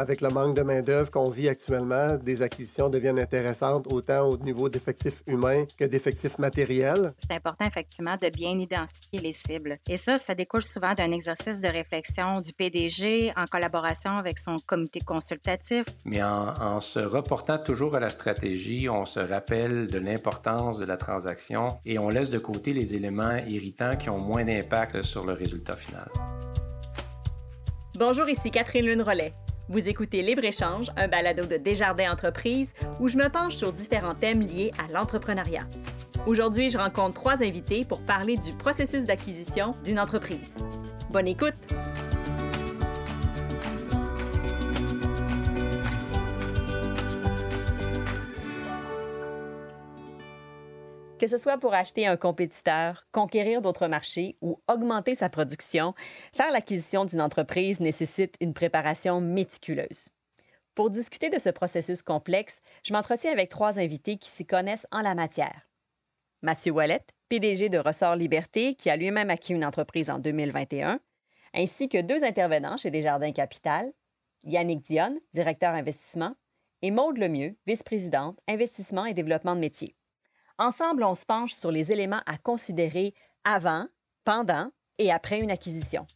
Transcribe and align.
avec 0.00 0.22
le 0.22 0.30
manque 0.30 0.56
de 0.56 0.62
main-d'œuvre 0.62 1.10
qu'on 1.10 1.28
vit 1.28 1.50
actuellement, 1.50 2.16
des 2.16 2.40
acquisitions 2.40 2.88
deviennent 2.88 3.18
intéressantes 3.18 3.92
autant 3.92 4.26
au 4.30 4.38
niveau 4.38 4.70
d'effectifs 4.70 5.22
humains 5.26 5.66
que 5.78 5.84
d'effectifs 5.84 6.38
matériels. 6.38 7.12
C'est 7.18 7.36
important, 7.36 7.66
effectivement, 7.66 8.16
de 8.16 8.30
bien 8.30 8.58
identifier 8.58 9.20
les 9.20 9.34
cibles. 9.34 9.78
Et 9.90 9.98
ça, 9.98 10.16
ça 10.16 10.34
découle 10.34 10.62
souvent 10.62 10.94
d'un 10.94 11.12
exercice 11.12 11.60
de 11.60 11.68
réflexion 11.68 12.40
du 12.40 12.54
PDG 12.54 13.30
en 13.36 13.44
collaboration 13.44 14.12
avec 14.12 14.38
son 14.38 14.56
comité 14.64 15.00
consultatif. 15.00 15.84
Mais 16.06 16.22
en, 16.22 16.54
en 16.54 16.80
se 16.80 17.00
reportant 17.00 17.58
toujours 17.58 17.94
à 17.94 18.00
la 18.00 18.08
stratégie, 18.08 18.88
on 18.88 19.04
se 19.04 19.20
rappelle 19.20 19.86
de 19.86 19.98
l'importance 19.98 20.78
de 20.78 20.86
la 20.86 20.96
transaction 20.96 21.68
et 21.84 21.98
on 21.98 22.08
laisse 22.08 22.30
de 22.30 22.38
côté 22.38 22.72
les 22.72 22.94
éléments 22.94 23.36
irritants 23.46 23.96
qui 23.98 24.08
ont 24.08 24.18
moins 24.18 24.46
d'impact 24.46 25.02
sur 25.02 25.26
le 25.26 25.34
résultat 25.34 25.76
final. 25.76 26.08
Bonjour, 27.98 28.26
ici 28.30 28.50
Catherine 28.50 28.86
Lune-Rollet. 28.86 29.34
Vous 29.70 29.88
écoutez 29.88 30.20
Libre-Échange, 30.20 30.90
un 30.96 31.06
balado 31.06 31.46
de 31.46 31.56
Desjardins 31.56 32.10
Entreprises 32.10 32.72
où 32.98 33.08
je 33.08 33.16
me 33.16 33.28
penche 33.28 33.54
sur 33.54 33.72
différents 33.72 34.16
thèmes 34.16 34.40
liés 34.40 34.72
à 34.84 34.92
l'entrepreneuriat. 34.92 35.64
Aujourd'hui, 36.26 36.70
je 36.70 36.76
rencontre 36.76 37.14
trois 37.14 37.40
invités 37.44 37.84
pour 37.84 38.02
parler 38.02 38.36
du 38.36 38.50
processus 38.52 39.04
d'acquisition 39.04 39.76
d'une 39.84 40.00
entreprise. 40.00 40.56
Bonne 41.12 41.28
écoute! 41.28 41.54
Que 51.20 51.28
ce 51.28 51.36
soit 51.36 51.58
pour 51.58 51.74
acheter 51.74 52.06
un 52.06 52.16
compétiteur, 52.16 53.06
conquérir 53.12 53.60
d'autres 53.60 53.88
marchés 53.88 54.38
ou 54.40 54.58
augmenter 54.68 55.14
sa 55.14 55.28
production, 55.28 55.92
faire 56.32 56.50
l'acquisition 56.50 57.04
d'une 57.04 57.20
entreprise 57.20 57.78
nécessite 57.78 58.36
une 58.40 58.54
préparation 58.54 59.20
méticuleuse. 59.20 60.08
Pour 60.74 60.88
discuter 60.88 61.28
de 61.28 61.38
ce 61.38 61.50
processus 61.50 62.00
complexe, 62.00 62.62
je 62.84 62.94
m'entretiens 62.94 63.32
avec 63.32 63.50
trois 63.50 63.78
invités 63.78 64.16
qui 64.16 64.30
s'y 64.30 64.46
connaissent 64.46 64.86
en 64.92 65.02
la 65.02 65.14
matière. 65.14 65.68
Mathieu 66.40 66.72
Wallet, 66.72 67.04
PDG 67.28 67.68
de 67.68 67.76
Ressort 67.76 68.16
Liberté, 68.16 68.74
qui 68.74 68.88
a 68.88 68.96
lui-même 68.96 69.28
acquis 69.28 69.52
une 69.52 69.66
entreprise 69.66 70.08
en 70.08 70.20
2021, 70.20 71.00
ainsi 71.52 71.90
que 71.90 72.00
deux 72.00 72.24
intervenants 72.24 72.78
chez 72.78 72.90
Desjardins 72.90 73.32
Capital, 73.32 73.92
Yannick 74.44 74.80
Dionne, 74.80 75.18
directeur 75.34 75.74
investissement, 75.74 76.30
et 76.80 76.90
Maude 76.90 77.18
Lemieux, 77.18 77.56
vice-présidente 77.66 78.40
investissement 78.48 79.04
et 79.04 79.12
développement 79.12 79.54
de 79.54 79.60
métiers. 79.60 79.94
Ensemble, 80.62 81.04
on 81.04 81.14
se 81.14 81.24
penche 81.24 81.54
sur 81.54 81.70
les 81.70 81.90
éléments 81.90 82.20
à 82.26 82.36
considérer 82.36 83.14
avant, 83.44 83.86
pendant 84.26 84.70
et 84.98 85.10
après 85.10 85.40
une 85.40 85.50
acquisition. 85.50 86.06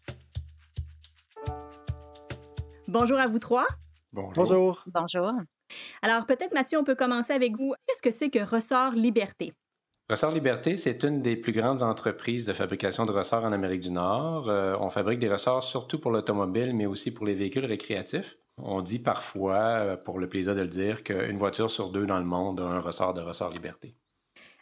Bonjour 2.87 3.19
à 3.19 3.25
vous 3.25 3.39
trois. 3.39 3.67
Bonjour. 4.13 4.85
Bonjour. 4.87 5.33
Alors 6.03 6.27
peut-être 6.27 6.53
Mathieu, 6.53 6.79
on 6.79 6.85
peut 6.85 6.95
commencer 6.95 7.33
avec 7.33 7.57
vous. 7.57 7.73
Qu'est-ce 7.87 8.03
que 8.03 8.11
c'est 8.11 8.29
que 8.29 8.39
Ressort 8.39 8.91
Liberté? 8.91 9.55
Ressort 10.11 10.33
Liberté, 10.33 10.77
c'est 10.77 11.05
une 11.05 11.23
des 11.23 11.37
plus 11.37 11.53
grandes 11.53 11.83
entreprises 11.83 12.45
de 12.45 12.53
fabrication 12.53 13.07
de 13.07 13.13
ressorts 13.13 13.45
en 13.45 13.53
Amérique 13.53 13.81
du 13.81 13.93
Nord. 13.93 14.51
Euh, 14.51 14.77
on 14.79 14.91
fabrique 14.91 15.21
des 15.21 15.31
ressorts 15.31 15.63
surtout 15.63 15.99
pour 15.99 16.11
l'automobile, 16.11 16.77
mais 16.77 16.85
aussi 16.85 17.15
pour 17.15 17.25
les 17.25 17.33
véhicules 17.33 17.65
récréatifs. 17.65 18.37
On 18.59 18.83
dit 18.83 18.99
parfois, 18.99 19.57
euh, 19.57 19.97
pour 19.97 20.19
le 20.19 20.29
plaisir 20.29 20.55
de 20.55 20.61
le 20.61 20.67
dire, 20.67 21.03
qu'une 21.03 21.39
voiture 21.39 21.71
sur 21.71 21.89
deux 21.89 22.05
dans 22.05 22.19
le 22.19 22.27
monde 22.27 22.61
a 22.61 22.65
un 22.65 22.81
ressort 22.81 23.15
de 23.15 23.23
Ressort 23.23 23.49
Liberté. 23.49 23.97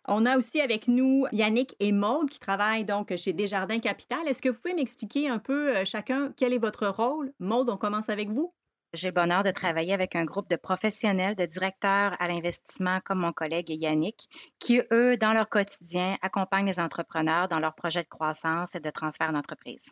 On 0.09 0.27
a 0.27 0.37
aussi 0.37 0.61
avec 0.61 0.89
nous 0.89 1.27
Yannick 1.31 1.77
et 1.79 1.93
Maude 1.93 2.29
qui 2.29 2.41
travaillent 2.41 2.85
donc 2.85 3.15
chez 3.17 3.33
Desjardins 3.33 3.79
Capital. 3.79 4.27
Est-ce 4.27 4.43
que 4.43 4.49
vous 4.49 4.61
pouvez 4.61 4.75
m'expliquer 4.75 5.29
un 5.29 5.39
peu 5.39 5.77
euh, 5.77 5.85
chacun 5.85 6.33
quel 6.37 6.53
est 6.53 6.59
votre 6.59 6.89
rôle? 6.89 7.33
Maude, 7.39 7.71
on 7.71 7.77
commence 7.77 8.09
avec 8.09 8.29
vous. 8.29 8.53
J'ai 8.95 9.09
le 9.09 9.15
bonheur 9.15 9.43
de 9.43 9.53
travailler 9.53 9.95
avec 9.95 10.17
un 10.17 10.25
groupe 10.25 10.51
de 10.51 10.57
professionnels, 10.57 11.37
de 11.37 11.47
directeurs 11.47 12.15
à 12.19 12.29
l'investissement 12.29 13.01
comme 13.05 13.21
mon 13.21 13.33
collègue 13.33 13.71
Yannick, 13.71 14.29
qui, 14.59 14.83
eux, 14.93 15.17
dans 15.17 15.33
leur 15.33 15.49
quotidien, 15.49 16.17
accompagnent 16.21 16.67
les 16.67 16.81
entrepreneurs 16.81 17.49
dans 17.49 17.59
leurs 17.59 17.75
projets 17.75 18.03
de 18.03 18.09
croissance 18.09 18.75
et 18.75 18.81
de 18.81 18.91
transfert 18.91 19.33
d'entreprise. 19.33 19.85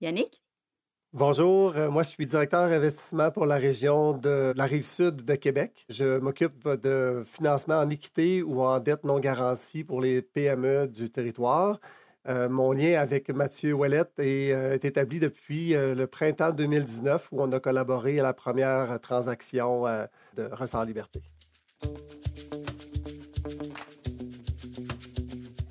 Yannick? 0.00 0.40
Bonjour, 1.14 1.74
euh, 1.74 1.88
moi 1.88 2.02
je 2.02 2.10
suis 2.10 2.26
directeur 2.26 2.60
investissement 2.60 3.30
pour 3.30 3.46
la 3.46 3.56
région 3.56 4.12
de 4.12 4.52
la 4.54 4.64
rive 4.64 4.84
sud 4.84 5.24
de 5.24 5.34
Québec. 5.36 5.86
Je 5.88 6.18
m'occupe 6.18 6.68
de 6.68 7.22
financement 7.24 7.78
en 7.78 7.88
équité 7.88 8.42
ou 8.42 8.60
en 8.60 8.78
dette 8.78 9.04
non 9.04 9.18
garantie 9.18 9.84
pour 9.84 10.02
les 10.02 10.20
PME 10.20 10.86
du 10.86 11.08
territoire. 11.08 11.80
Euh, 12.28 12.50
mon 12.50 12.72
lien 12.72 13.00
avec 13.00 13.30
Mathieu 13.30 13.72
Ouellette 13.72 14.18
est, 14.18 14.52
euh, 14.52 14.74
est 14.74 14.84
établi 14.84 15.18
depuis 15.18 15.70
le 15.70 16.06
printemps 16.06 16.50
2019 16.50 17.30
où 17.32 17.40
on 17.40 17.50
a 17.52 17.58
collaboré 17.58 18.20
à 18.20 18.22
la 18.22 18.34
première 18.34 19.00
transaction 19.00 19.84
de 20.36 20.44
Ressort 20.52 20.84
Liberté. 20.84 21.22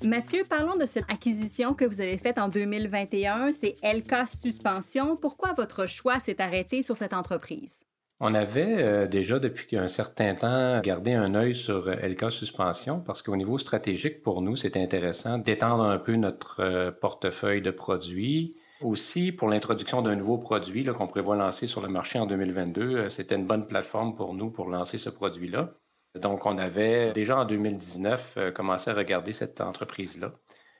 Mathieu, 0.08 0.42
parlons 0.48 0.76
de 0.76 0.86
cette 0.86 1.04
acquisition 1.10 1.74
que 1.74 1.84
vous 1.84 2.00
avez 2.00 2.16
faite 2.16 2.38
en 2.38 2.48
2021. 2.48 3.52
C'est 3.52 3.76
LK 3.82 4.26
Suspension. 4.26 5.16
Pourquoi 5.16 5.52
votre 5.52 5.84
choix 5.84 6.18
s'est 6.18 6.40
arrêté 6.40 6.80
sur 6.80 6.96
cette 6.96 7.12
entreprise? 7.12 7.80
On 8.18 8.34
avait 8.34 8.82
euh, 8.82 9.06
déjà 9.06 9.38
depuis 9.38 9.76
un 9.76 9.86
certain 9.86 10.34
temps 10.34 10.80
gardé 10.80 11.12
un 11.12 11.34
œil 11.34 11.54
sur 11.54 11.90
LK 11.90 12.32
Suspension 12.32 13.00
parce 13.00 13.20
qu'au 13.20 13.36
niveau 13.36 13.58
stratégique, 13.58 14.22
pour 14.22 14.40
nous, 14.40 14.56
c'était 14.56 14.82
intéressant 14.82 15.36
d'étendre 15.36 15.84
un 15.84 15.98
peu 15.98 16.16
notre 16.16 16.60
euh, 16.60 16.90
portefeuille 16.90 17.60
de 17.60 17.70
produits. 17.70 18.56
Aussi, 18.80 19.30
pour 19.30 19.48
l'introduction 19.48 20.00
d'un 20.00 20.16
nouveau 20.16 20.38
produit 20.38 20.86
qu'on 20.86 21.06
prévoit 21.06 21.36
lancer 21.36 21.66
sur 21.66 21.82
le 21.82 21.88
marché 21.88 22.18
en 22.18 22.24
2022, 22.24 22.80
euh, 22.80 23.08
c'était 23.10 23.34
une 23.34 23.46
bonne 23.46 23.66
plateforme 23.66 24.16
pour 24.16 24.32
nous 24.32 24.50
pour 24.50 24.70
lancer 24.70 24.96
ce 24.96 25.10
produit-là. 25.10 25.74
Donc, 26.14 26.46
on 26.46 26.58
avait 26.58 27.12
déjà 27.12 27.38
en 27.38 27.44
2019 27.44 28.34
euh, 28.36 28.50
commencé 28.50 28.90
à 28.90 28.94
regarder 28.94 29.32
cette 29.32 29.60
entreprise-là. 29.60 30.32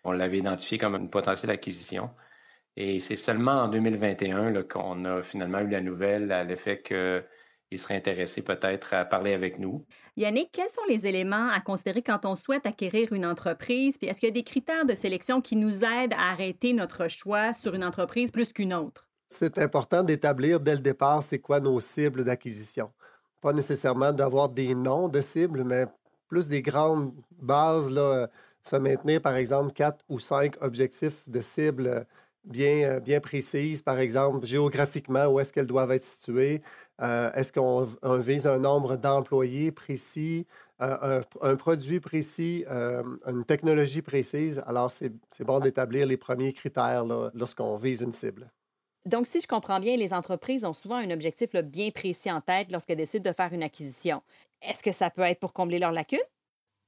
On 0.04 0.12
l'avait 0.12 0.38
identifiée 0.38 0.78
comme 0.78 0.94
une 0.94 1.10
potentielle 1.10 1.50
acquisition. 1.50 2.10
Et 2.76 3.00
c'est 3.00 3.16
seulement 3.16 3.62
en 3.62 3.68
2021 3.68 4.62
qu'on 4.62 5.04
a 5.04 5.22
finalement 5.22 5.58
eu 5.60 5.68
la 5.68 5.80
nouvelle 5.80 6.30
à 6.30 6.44
l'effet 6.44 6.80
qu'il 6.80 7.78
serait 7.78 7.96
intéressé 7.96 8.42
peut-être 8.42 8.94
à 8.94 9.04
parler 9.04 9.32
avec 9.32 9.58
nous. 9.58 9.84
Yannick, 10.16 10.50
quels 10.52 10.70
sont 10.70 10.84
les 10.88 11.06
éléments 11.06 11.48
à 11.48 11.60
considérer 11.60 12.02
quand 12.02 12.24
on 12.24 12.36
souhaite 12.36 12.66
acquérir 12.66 13.12
une 13.12 13.26
entreprise? 13.26 13.98
Puis 13.98 14.08
est-ce 14.08 14.20
qu'il 14.20 14.28
y 14.28 14.30
a 14.30 14.34
des 14.34 14.44
critères 14.44 14.86
de 14.86 14.94
sélection 14.94 15.40
qui 15.40 15.56
nous 15.56 15.84
aident 15.84 16.14
à 16.14 16.30
arrêter 16.30 16.72
notre 16.72 17.08
choix 17.08 17.52
sur 17.52 17.74
une 17.74 17.84
entreprise 17.84 18.30
plus 18.30 18.52
qu'une 18.52 18.72
autre? 18.72 19.08
C'est 19.30 19.58
important 19.58 20.02
d'établir 20.04 20.60
dès 20.60 20.74
le 20.74 20.80
départ 20.80 21.22
c'est 21.22 21.40
quoi 21.40 21.60
nos 21.60 21.80
cibles 21.80 22.24
d'acquisition 22.24 22.92
pas 23.40 23.52
nécessairement 23.52 24.12
d'avoir 24.12 24.48
des 24.48 24.74
noms 24.74 25.08
de 25.08 25.20
cibles, 25.20 25.64
mais 25.64 25.86
plus 26.28 26.48
des 26.48 26.62
grandes 26.62 27.12
bases, 27.40 27.90
là, 27.90 28.28
se 28.62 28.76
maintenir, 28.76 29.22
par 29.22 29.36
exemple, 29.36 29.72
quatre 29.72 30.04
ou 30.08 30.18
cinq 30.18 30.56
objectifs 30.60 31.28
de 31.28 31.40
cibles 31.40 32.06
bien, 32.44 32.84
euh, 32.84 33.00
bien 33.00 33.20
précises, 33.20 33.82
par 33.82 33.98
exemple, 33.98 34.46
géographiquement, 34.46 35.26
où 35.26 35.40
est-ce 35.40 35.52
qu'elles 35.52 35.66
doivent 35.66 35.92
être 35.92 36.04
situées, 36.04 36.62
euh, 37.00 37.30
est-ce 37.32 37.52
qu'on 37.52 37.84
vise 38.18 38.46
un 38.46 38.58
nombre 38.58 38.96
d'employés 38.96 39.70
précis, 39.72 40.46
euh, 40.80 41.22
un, 41.40 41.56
produit 41.56 42.00
précis, 42.00 42.64
une 43.26 43.44
technologie 43.44 44.02
précise? 44.02 44.62
Alors, 44.66 44.92
c'est 44.92 45.12
bon 45.44 45.60
d'établir 45.60 46.06
les 46.06 46.16
premiers 46.16 46.52
critères 46.52 47.04
lorsqu'on 47.34 47.76
vise 47.76 48.00
une 48.00 48.12
cible. 48.12 48.50
Donc, 49.08 49.26
si 49.26 49.40
je 49.40 49.46
comprends 49.46 49.80
bien, 49.80 49.96
les 49.96 50.12
entreprises 50.12 50.66
ont 50.66 50.74
souvent 50.74 50.96
un 50.96 51.10
objectif 51.10 51.56
bien 51.56 51.90
précis 51.90 52.30
en 52.30 52.42
tête 52.42 52.70
lorsqu'elles 52.70 52.98
décident 52.98 53.30
de 53.30 53.34
faire 53.34 53.50
une 53.54 53.62
acquisition. 53.62 54.22
Est-ce 54.60 54.82
que 54.82 54.92
ça 54.92 55.08
peut 55.08 55.22
être 55.22 55.40
pour 55.40 55.54
combler 55.54 55.78
leurs 55.78 55.92
lacunes? 55.92 56.18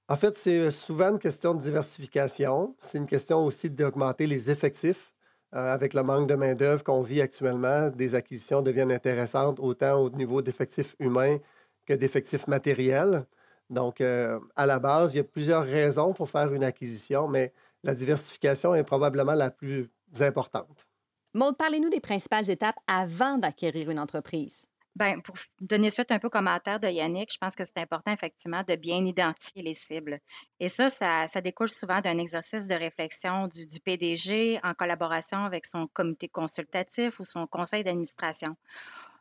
En 0.06 0.16
fait, 0.16 0.36
c'est 0.36 0.70
souvent 0.70 1.12
une 1.12 1.18
question 1.18 1.54
de 1.54 1.60
diversification. 1.62 2.74
C'est 2.78 2.98
une 2.98 3.06
question 3.06 3.46
aussi 3.46 3.70
d'augmenter 3.70 4.26
les 4.26 4.50
effectifs. 4.50 5.14
Euh, 5.54 5.72
avec 5.72 5.94
le 5.94 6.02
manque 6.02 6.28
de 6.28 6.34
main-d'œuvre 6.34 6.84
qu'on 6.84 7.00
vit 7.00 7.22
actuellement, 7.22 7.88
des 7.88 8.14
acquisitions 8.14 8.60
deviennent 8.60 8.92
intéressantes 8.92 9.58
autant 9.58 9.98
au 9.98 10.10
niveau 10.10 10.42
d'effectifs 10.42 10.94
humains 10.98 11.38
que 11.86 11.94
d'effectifs 11.94 12.46
matériels. 12.46 13.24
Donc, 13.70 14.02
euh, 14.02 14.38
à 14.56 14.66
la 14.66 14.78
base, 14.78 15.14
il 15.14 15.16
y 15.16 15.20
a 15.20 15.24
plusieurs 15.24 15.64
raisons 15.64 16.12
pour 16.12 16.28
faire 16.28 16.52
une 16.52 16.64
acquisition, 16.64 17.28
mais 17.28 17.54
la 17.82 17.94
diversification 17.94 18.74
est 18.74 18.84
probablement 18.84 19.34
la 19.34 19.50
plus 19.50 19.88
importante. 20.20 20.89
Maud, 21.32 21.56
parlez-nous 21.56 21.90
des 21.90 22.00
principales 22.00 22.50
étapes 22.50 22.78
avant 22.86 23.38
d'acquérir 23.38 23.90
une 23.90 24.00
entreprise. 24.00 24.66
Bien, 24.96 25.20
pour 25.20 25.36
donner 25.60 25.88
suite 25.88 26.10
un 26.10 26.18
peu 26.18 26.28
commentaire 26.28 26.80
de 26.80 26.88
Yannick, 26.88 27.32
je 27.32 27.38
pense 27.38 27.54
que 27.54 27.64
c'est 27.64 27.78
important 27.78 28.12
effectivement 28.12 28.64
de 28.66 28.74
bien 28.74 29.04
identifier 29.06 29.62
les 29.62 29.74
cibles. 29.74 30.18
Et 30.58 30.68
ça, 30.68 30.90
ça, 30.90 31.40
découle 31.40 31.68
souvent 31.68 32.00
d'un 32.00 32.18
exercice 32.18 32.66
de 32.66 32.74
réflexion 32.74 33.46
du, 33.46 33.66
PDG 33.84 34.58
en 34.64 34.74
collaboration 34.74 35.38
avec 35.38 35.64
son 35.64 35.86
comité 35.86 36.28
consultatif 36.28 37.20
ou 37.20 37.24
son 37.24 37.46
conseil 37.46 37.84
d'administration. 37.84 38.56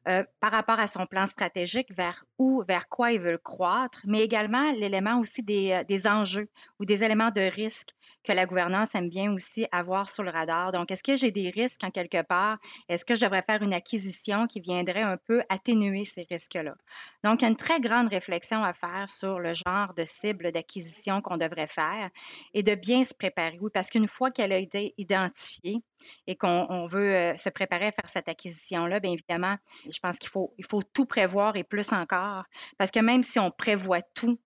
Euh, 0.07 0.23
par 0.39 0.51
rapport 0.51 0.79
à 0.79 0.87
son 0.87 1.05
plan 1.05 1.27
stratégique, 1.27 1.93
vers 1.93 2.23
où, 2.37 2.63
vers 2.67 2.87
quoi 2.87 3.11
ils 3.11 3.19
veulent 3.19 3.39
croître, 3.39 3.99
mais 4.05 4.21
également 4.21 4.71
l'élément 4.71 5.19
aussi 5.19 5.43
des, 5.43 5.71
euh, 5.71 5.83
des, 5.83 6.07
enjeux 6.07 6.49
ou 6.79 6.85
des 6.85 7.03
éléments 7.03 7.31
de 7.31 7.41
risque 7.41 7.89
que 8.23 8.31
la 8.31 8.45
gouvernance 8.45 8.95
aime 8.95 9.09
bien 9.09 9.33
aussi 9.33 9.67
avoir 9.71 10.09
sur 10.09 10.23
le 10.23 10.31
radar. 10.31 10.71
Donc, 10.71 10.91
est-ce 10.91 11.03
que 11.03 11.15
j'ai 11.15 11.31
des 11.31 11.49
risques 11.49 11.83
en 11.83 11.89
quelque 11.89 12.21
part? 12.21 12.57
Est-ce 12.87 13.05
que 13.05 13.15
je 13.15 13.21
devrais 13.21 13.41
faire 13.41 13.61
une 13.61 13.73
acquisition 13.73 14.47
qui 14.47 14.61
viendrait 14.61 15.01
un 15.01 15.17
peu 15.17 15.41
atténuer 15.49 16.05
ces 16.05 16.25
risques-là? 16.29 16.75
Donc, 17.23 17.41
il 17.41 17.43
y 17.43 17.47
a 17.47 17.49
une 17.49 17.55
très 17.55 17.79
grande 17.79 18.07
réflexion 18.07 18.63
à 18.63 18.73
faire 18.73 19.09
sur 19.09 19.39
le 19.39 19.53
genre 19.53 19.93
de 19.95 20.05
cible 20.05 20.51
d'acquisition 20.51 21.21
qu'on 21.21 21.37
devrait 21.37 21.67
faire 21.67 22.09
et 22.53 22.63
de 22.63 22.75
bien 22.75 23.03
se 23.03 23.13
préparer. 23.13 23.57
Oui, 23.61 23.69
parce 23.73 23.89
qu'une 23.89 24.07
fois 24.07 24.31
qu'elle 24.31 24.53
a 24.53 24.57
été 24.57 24.93
identifiée 24.97 25.81
et 26.27 26.35
qu'on 26.35 26.87
veut 26.87 27.13
euh, 27.13 27.35
se 27.35 27.49
préparer 27.49 27.87
à 27.87 27.91
faire 27.91 28.09
cette 28.09 28.29
acquisition-là, 28.29 28.99
bien 28.99 29.11
évidemment, 29.11 29.57
je 29.91 29.99
pense 29.99 30.17
qu'il 30.17 30.29
faut, 30.29 30.53
il 30.57 30.65
faut 30.65 30.81
tout 30.81 31.05
prévoir 31.05 31.55
et 31.55 31.63
plus 31.63 31.91
encore. 31.91 32.45
Parce 32.77 32.91
que 32.91 32.99
même 32.99 33.23
si 33.23 33.39
on 33.39 33.51
prévoit 33.51 34.01
tout, 34.01 34.39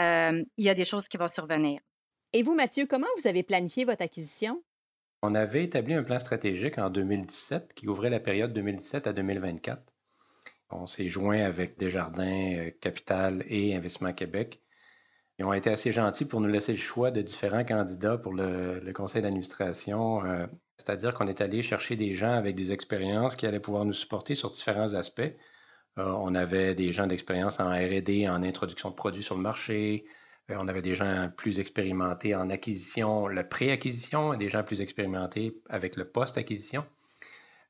euh, 0.00 0.42
il 0.56 0.64
y 0.64 0.68
a 0.68 0.74
des 0.74 0.84
choses 0.84 1.08
qui 1.08 1.16
vont 1.16 1.28
survenir. 1.28 1.80
Et 2.32 2.42
vous, 2.42 2.54
Mathieu, 2.54 2.86
comment 2.86 3.06
vous 3.18 3.26
avez 3.26 3.42
planifié 3.42 3.84
votre 3.84 4.02
acquisition? 4.02 4.62
On 5.22 5.34
avait 5.34 5.64
établi 5.64 5.94
un 5.94 6.02
plan 6.02 6.18
stratégique 6.18 6.78
en 6.78 6.90
2017 6.90 7.72
qui 7.74 7.88
ouvrait 7.88 8.10
la 8.10 8.20
période 8.20 8.52
2017 8.52 9.06
à 9.06 9.12
2024. 9.12 9.92
On 10.70 10.86
s'est 10.86 11.08
joint 11.08 11.42
avec 11.42 11.78
Desjardins 11.78 12.54
euh, 12.56 12.70
Capital 12.80 13.44
et 13.48 13.74
Investissement 13.74 14.12
Québec. 14.12 14.60
Ils 15.38 15.44
ont 15.44 15.52
été 15.52 15.70
assez 15.70 15.92
gentils 15.92 16.24
pour 16.24 16.40
nous 16.40 16.48
laisser 16.48 16.72
le 16.72 16.78
choix 16.78 17.10
de 17.10 17.22
différents 17.22 17.64
candidats 17.64 18.18
pour 18.18 18.32
le, 18.32 18.92
conseil 18.92 19.22
d'administration. 19.22 20.24
Euh, 20.24 20.46
c'est-à-dire 20.78 21.14
qu'on 21.14 21.26
est 21.26 21.40
allé 21.40 21.62
chercher 21.62 21.96
des 21.96 22.14
gens 22.14 22.32
avec 22.32 22.54
des 22.54 22.72
expériences 22.72 23.36
qui 23.36 23.46
allaient 23.46 23.60
pouvoir 23.60 23.84
nous 23.84 23.92
supporter 23.92 24.34
sur 24.34 24.50
différents 24.50 24.94
aspects. 24.94 25.20
Euh, 25.98 26.04
on 26.04 26.34
avait 26.34 26.74
des 26.74 26.92
gens 26.92 27.06
d'expérience 27.06 27.60
en 27.60 27.70
RD, 27.70 28.28
en 28.28 28.42
introduction 28.42 28.90
de 28.90 28.94
produits 28.94 29.22
sur 29.22 29.36
le 29.36 29.42
marché. 29.42 30.04
on 30.48 30.68
avait 30.68 30.82
des 30.82 30.94
gens 30.94 31.30
plus 31.36 31.58
expérimentés 31.58 32.34
en 32.34 32.50
acquisition, 32.50 33.26
le 33.28 33.48
pré-acquisition, 33.48 34.34
des 34.34 34.48
gens 34.48 34.62
plus 34.62 34.80
expérimentés 34.80 35.60
avec 35.68 35.96
le 35.96 36.04
post-acquisition 36.06 36.84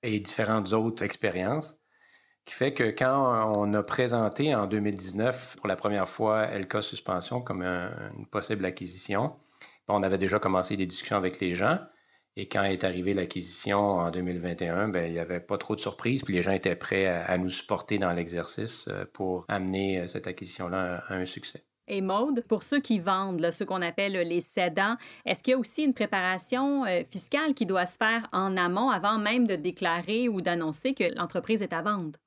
et 0.03 0.21
différentes 0.21 0.73
autres 0.73 1.03
expériences 1.05 1.81
qui 2.47 2.55
fait 2.55 2.73
que 2.75 2.85
quand 2.85 3.53
on 3.57 3.75
a 3.75 3.83
présenté 3.83 4.55
en 4.55 4.67
2019 4.67 5.57
pour 5.57 5.69
la 5.69 5.77
première 5.77 6.09
fois 6.09 6.47
LK 6.47 6.83
Suspension 6.83 7.41
comme 7.43 7.63
une 7.63 8.27
possible 8.31 8.65
acquisition, 8.65 9.35
on 9.89 10.03
avait 10.03 10.19
déjà 10.19 10.39
commencé 10.39 10.77
des 10.77 10.87
discussions 10.87 11.17
avec 11.17 11.41
les 11.41 11.55
gens. 11.55 11.79
Et 12.39 12.49
quand 12.49 12.65
est 12.65 12.85
arrivée 12.85 13.15
l'acquisition 13.15 13.79
en 13.79 14.11
2021, 14.11 14.89
ben, 14.89 15.07
il 15.07 15.13
n'y 15.13 15.19
avait 15.19 15.41
pas 15.41 15.57
trop 15.57 15.75
de 15.75 15.81
surprises, 15.81 16.23
puis 16.23 16.35
les 16.35 16.43
gens 16.43 16.53
étaient 16.53 16.77
prêts 16.77 17.07
à, 17.07 17.39
nous 17.39 17.49
supporter 17.49 17.99
dans 17.99 18.13
l'exercice 18.13 18.89
euh, 18.89 19.07
pour 19.15 19.47
amener 19.49 20.01
euh, 20.01 20.07
cette 20.07 20.27
acquisition-là 20.27 21.03
à 21.09 21.15
un 21.15 21.25
succès. 21.25 21.65
Et 21.89 22.03
Maude, 22.03 22.45
pour 22.47 22.63
ceux 22.63 22.81
qui 22.81 22.99
vendent, 22.99 23.51
ce 23.51 23.65
qu'on 23.65 23.81
appelle 23.81 24.13
les 24.13 24.41
cédants, 24.43 24.97
est-ce 25.25 25.43
qu'il 25.43 25.53
y 25.53 25.55
a 25.55 25.59
aussi 25.59 25.85
une 25.85 25.95
préparation 25.95 26.85
euh, 26.85 27.05
fiscale 27.09 27.55
qui 27.55 27.65
doit 27.65 27.87
se 27.87 27.97
faire 27.97 28.29
en 28.33 28.57
amont 28.59 28.91
avant 28.91 29.19
même 29.19 29.47
de 29.47 29.57
déclarer 29.57 30.29
ou 30.29 30.43
d'annoncer 30.43 30.93
que 30.93 31.05
l'entreprise 31.17 31.63
est 31.63 31.73
à 31.73 31.81
vendre? 31.81 32.19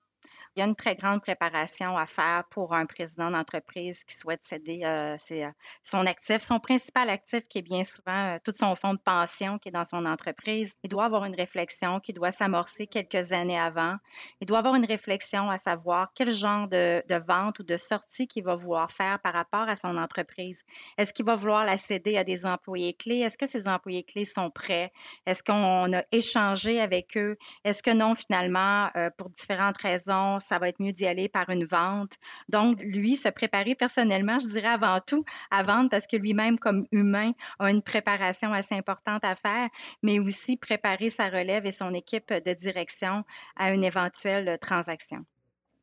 Il 0.56 0.60
y 0.60 0.64
a 0.64 0.66
une 0.66 0.76
très 0.76 0.96
grande 0.96 1.22
préparation 1.22 1.98
à 1.98 2.06
faire 2.06 2.44
pour 2.50 2.74
un 2.74 2.86
président 2.86 3.30
d'entreprise 3.30 4.04
qui 4.04 4.16
souhaite 4.16 4.44
céder 4.44 4.82
euh, 4.84 5.16
euh, 5.32 5.52
son 5.84 6.06
actif, 6.06 6.42
son 6.42 6.60
principal 6.60 7.10
actif 7.10 7.48
qui 7.48 7.60
est 7.60 7.62
bien 7.64 7.84
souvent 7.84 8.36
euh, 8.36 8.38
tout 8.44 8.52
son 8.52 8.76
fonds 8.76 8.94
de 8.94 9.00
pension 9.00 9.60
qui 9.60 9.70
est 9.70 9.72
dans 9.72 9.86
son 9.86 10.06
entreprise. 10.06 10.74
Il 10.84 10.90
doit 10.90 11.06
avoir 11.06 11.26
une 11.26 11.36
réflexion 11.36 12.00
qui 12.00 12.14
doit 12.14 12.32
s'amorcer 12.32 12.88
quelques 12.88 13.32
années 13.32 13.60
avant. 13.60 13.96
Il 14.42 14.48
doit 14.48 14.60
avoir 14.60 14.76
une 14.76 14.86
réflexion 14.86 15.50
à 15.50 15.58
savoir 15.58 16.12
quel 16.16 16.32
genre 16.32 16.68
de, 16.68 17.04
de 17.08 17.24
vente 17.28 17.60
ou 17.60 17.64
de 17.64 17.78
sortie 17.78 18.28
qu'il 18.28 18.44
va 18.44 18.56
vouloir 18.56 18.92
faire 18.92 19.20
par 19.20 19.34
rapport 19.34 19.70
à 19.70 19.76
son 19.76 19.98
entreprise. 19.98 20.64
Est-ce 20.98 21.14
qu'il 21.14 21.26
va 21.26 21.36
vouloir 21.36 21.64
la 21.64 21.78
céder 21.78 22.18
à 22.18 22.24
des 22.24 22.46
employés 22.46 22.94
clés? 22.94 23.20
Est-ce 23.20 23.38
que 23.38 23.48
ces 23.48 23.68
employés 23.68 24.04
clés 24.04 24.26
sont 24.26 24.50
prêts? 24.50 24.92
Est-ce 25.26 25.44
qu'on 25.44 25.94
a 25.94 26.04
échangé 26.12 26.82
avec 26.82 27.16
eux? 27.18 27.38
Est-ce 27.64 27.84
que 27.84 27.92
non, 27.92 28.16
finalement, 28.16 28.90
pour 29.18 29.30
différentes 29.30 29.78
raisons, 29.78 30.39
ça 30.42 30.60
va 30.60 30.70
être 30.70 30.82
mieux 30.82 30.92
d'y 30.92 31.06
aller 31.06 31.30
par 31.30 31.50
une 31.50 31.66
vente. 31.66 32.14
Donc, 32.50 32.82
lui, 32.82 33.16
se 33.16 33.30
préparer 33.30 33.76
personnellement, 33.76 34.40
je 34.40 34.48
dirais 34.48 34.68
avant 34.68 35.00
tout 35.06 35.24
à 35.52 35.64
vendre 35.64 35.90
parce 35.90 36.08
que 36.08 36.18
lui-même, 36.18 36.60
comme 36.60 36.86
humain, 36.92 37.32
a 37.60 37.70
une 37.72 37.82
préparation 37.82 38.54
assez 38.54 38.76
importante 38.76 39.24
à 39.24 39.36
faire, 39.36 39.70
mais 40.04 40.20
aussi 40.20 40.58
préparer 40.58 41.10
sa 41.10 41.30
relève 41.30 41.66
et 41.66 41.72
son 41.72 41.94
équipe 41.94 42.34
de 42.34 42.54
direction 42.54 43.24
à 43.56 43.74
une 43.74 43.84
éventuelle 43.84 44.58
transaction. 44.60 45.26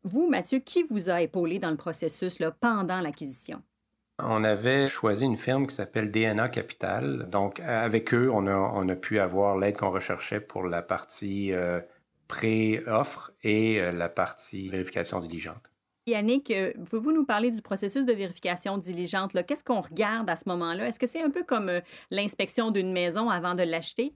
Vous, 0.04 0.28
Mathieu, 0.28 0.60
qui 0.60 0.84
vous 0.84 1.10
a 1.10 1.20
épaulé 1.20 1.58
dans 1.58 1.70
le 1.70 1.76
processus 1.76 2.38
là, 2.38 2.52
pendant 2.52 3.00
l'acquisition? 3.00 3.62
On 4.18 4.44
avait 4.44 4.88
choisi 4.88 5.24
une 5.24 5.36
firme 5.36 5.66
qui 5.66 5.74
s'appelle 5.74 6.10
DNA 6.10 6.48
Capital. 6.48 7.28
Donc, 7.28 7.60
avec 7.60 8.14
eux, 8.14 8.30
on 8.32 8.46
a, 8.46 8.96
pu 8.96 9.18
avoir 9.18 9.58
l'aide 9.58 9.76
qu'on 9.76 9.90
recherchait 9.90 10.40
pour 10.40 10.64
la 10.64 10.80
partie 10.80 11.52
euh, 11.52 11.80
pré-offre 12.28 13.32
et 13.42 13.80
euh, 13.80 13.92
la 13.92 14.08
partie 14.08 14.68
vérification 14.68 15.20
diligente. 15.20 15.72
Yannick, 16.06 16.50
euh, 16.50 16.72
pouvez-vous 16.84 17.12
nous 17.12 17.24
parler 17.24 17.50
du 17.50 17.62
processus 17.62 18.04
de 18.04 18.12
vérification 18.12 18.78
diligente? 18.78 19.32
Qu'est-ce 19.46 19.64
qu'on 19.64 19.80
regarde 19.80 20.30
à 20.30 20.36
ce 20.36 20.48
moment-là? 20.48 20.88
Est-ce 20.88 21.00
que 21.00 21.06
c'est 21.06 21.22
un 21.22 21.30
peu 21.30 21.42
comme 21.42 21.68
euh, 21.68 21.80
l'inspection 22.10 22.70
d'une 22.70 22.92
maison 22.92 23.28
avant 23.28 23.54
de 23.54 23.64
l'acheter? 23.64 24.14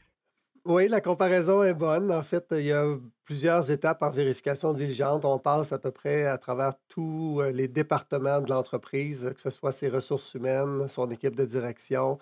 Oui, 0.66 0.88
la 0.88 1.00
comparaison 1.00 1.62
est 1.62 1.74
bonne. 1.74 2.12
En 2.12 2.22
fait, 2.22 2.46
il 2.52 2.66
y 2.66 2.72
a 2.72 2.84
plusieurs 3.24 3.70
étapes 3.70 4.02
en 4.02 4.10
vérification 4.10 4.74
diligente. 4.74 5.24
On 5.24 5.38
passe 5.38 5.72
à 5.72 5.78
peu 5.78 5.90
près 5.90 6.26
à 6.26 6.36
travers 6.36 6.74
tous 6.86 7.40
les 7.54 7.66
départements 7.66 8.42
de 8.42 8.50
l'entreprise, 8.50 9.30
que 9.34 9.40
ce 9.40 9.48
soit 9.48 9.72
ses 9.72 9.88
ressources 9.88 10.34
humaines, 10.34 10.86
son 10.86 11.10
équipe 11.10 11.34
de 11.34 11.46
direction, 11.46 12.18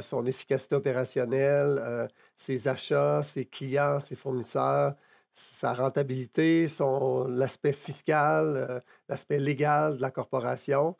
son 0.00 0.24
efficacité 0.24 0.74
opérationnelle, 0.74 2.08
ses 2.34 2.66
achats, 2.66 3.22
ses 3.22 3.44
clients, 3.44 4.00
ses 4.00 4.16
fournisseurs, 4.16 4.94
sa 5.36 5.74
rentabilité, 5.74 6.66
son, 6.66 7.26
l'aspect 7.28 7.74
fiscal, 7.74 8.56
euh, 8.56 8.80
l'aspect 9.08 9.38
légal 9.38 9.98
de 9.98 10.02
la 10.02 10.10
corporation. 10.10 10.96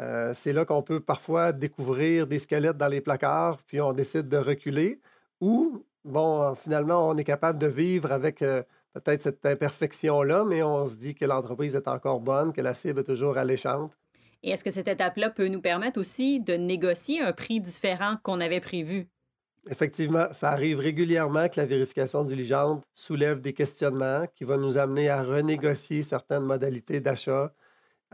Euh, 0.00 0.32
c'est 0.34 0.52
là 0.52 0.64
qu'on 0.64 0.82
peut 0.82 1.00
parfois 1.00 1.52
découvrir 1.52 2.26
des 2.26 2.38
squelettes 2.38 2.76
dans 2.76 2.88
les 2.88 3.00
placards, 3.00 3.58
puis 3.66 3.80
on 3.80 3.92
décide 3.92 4.28
de 4.28 4.36
reculer, 4.36 5.00
ou, 5.40 5.84
bon, 6.04 6.54
finalement, 6.54 7.08
on 7.08 7.16
est 7.16 7.24
capable 7.24 7.58
de 7.58 7.66
vivre 7.66 8.12
avec 8.12 8.42
euh, 8.42 8.62
peut-être 8.92 9.22
cette 9.22 9.44
imperfection-là, 9.46 10.44
mais 10.44 10.62
on 10.62 10.86
se 10.86 10.96
dit 10.96 11.14
que 11.14 11.24
l'entreprise 11.24 11.74
est 11.74 11.88
encore 11.88 12.20
bonne, 12.20 12.52
que 12.52 12.60
la 12.60 12.74
cible 12.74 13.00
est 13.00 13.04
toujours 13.04 13.38
alléchante. 13.38 13.96
Et 14.42 14.50
est-ce 14.50 14.64
que 14.64 14.70
cette 14.70 14.88
étape-là 14.88 15.30
peut 15.30 15.48
nous 15.48 15.60
permettre 15.60 15.98
aussi 15.98 16.40
de 16.40 16.54
négocier 16.54 17.22
un 17.22 17.32
prix 17.32 17.60
différent 17.60 18.16
qu'on 18.22 18.40
avait 18.40 18.60
prévu? 18.60 19.08
Effectivement, 19.68 20.26
ça 20.32 20.50
arrive 20.50 20.78
régulièrement 20.78 21.48
que 21.48 21.60
la 21.60 21.66
vérification 21.66 22.24
diligente 22.24 22.82
soulève 22.94 23.40
des 23.40 23.52
questionnements 23.52 24.24
qui 24.34 24.44
vont 24.44 24.56
nous 24.56 24.78
amener 24.78 25.10
à 25.10 25.22
renégocier 25.22 26.02
certaines 26.02 26.44
modalités 26.44 27.00
d'achat, 27.00 27.52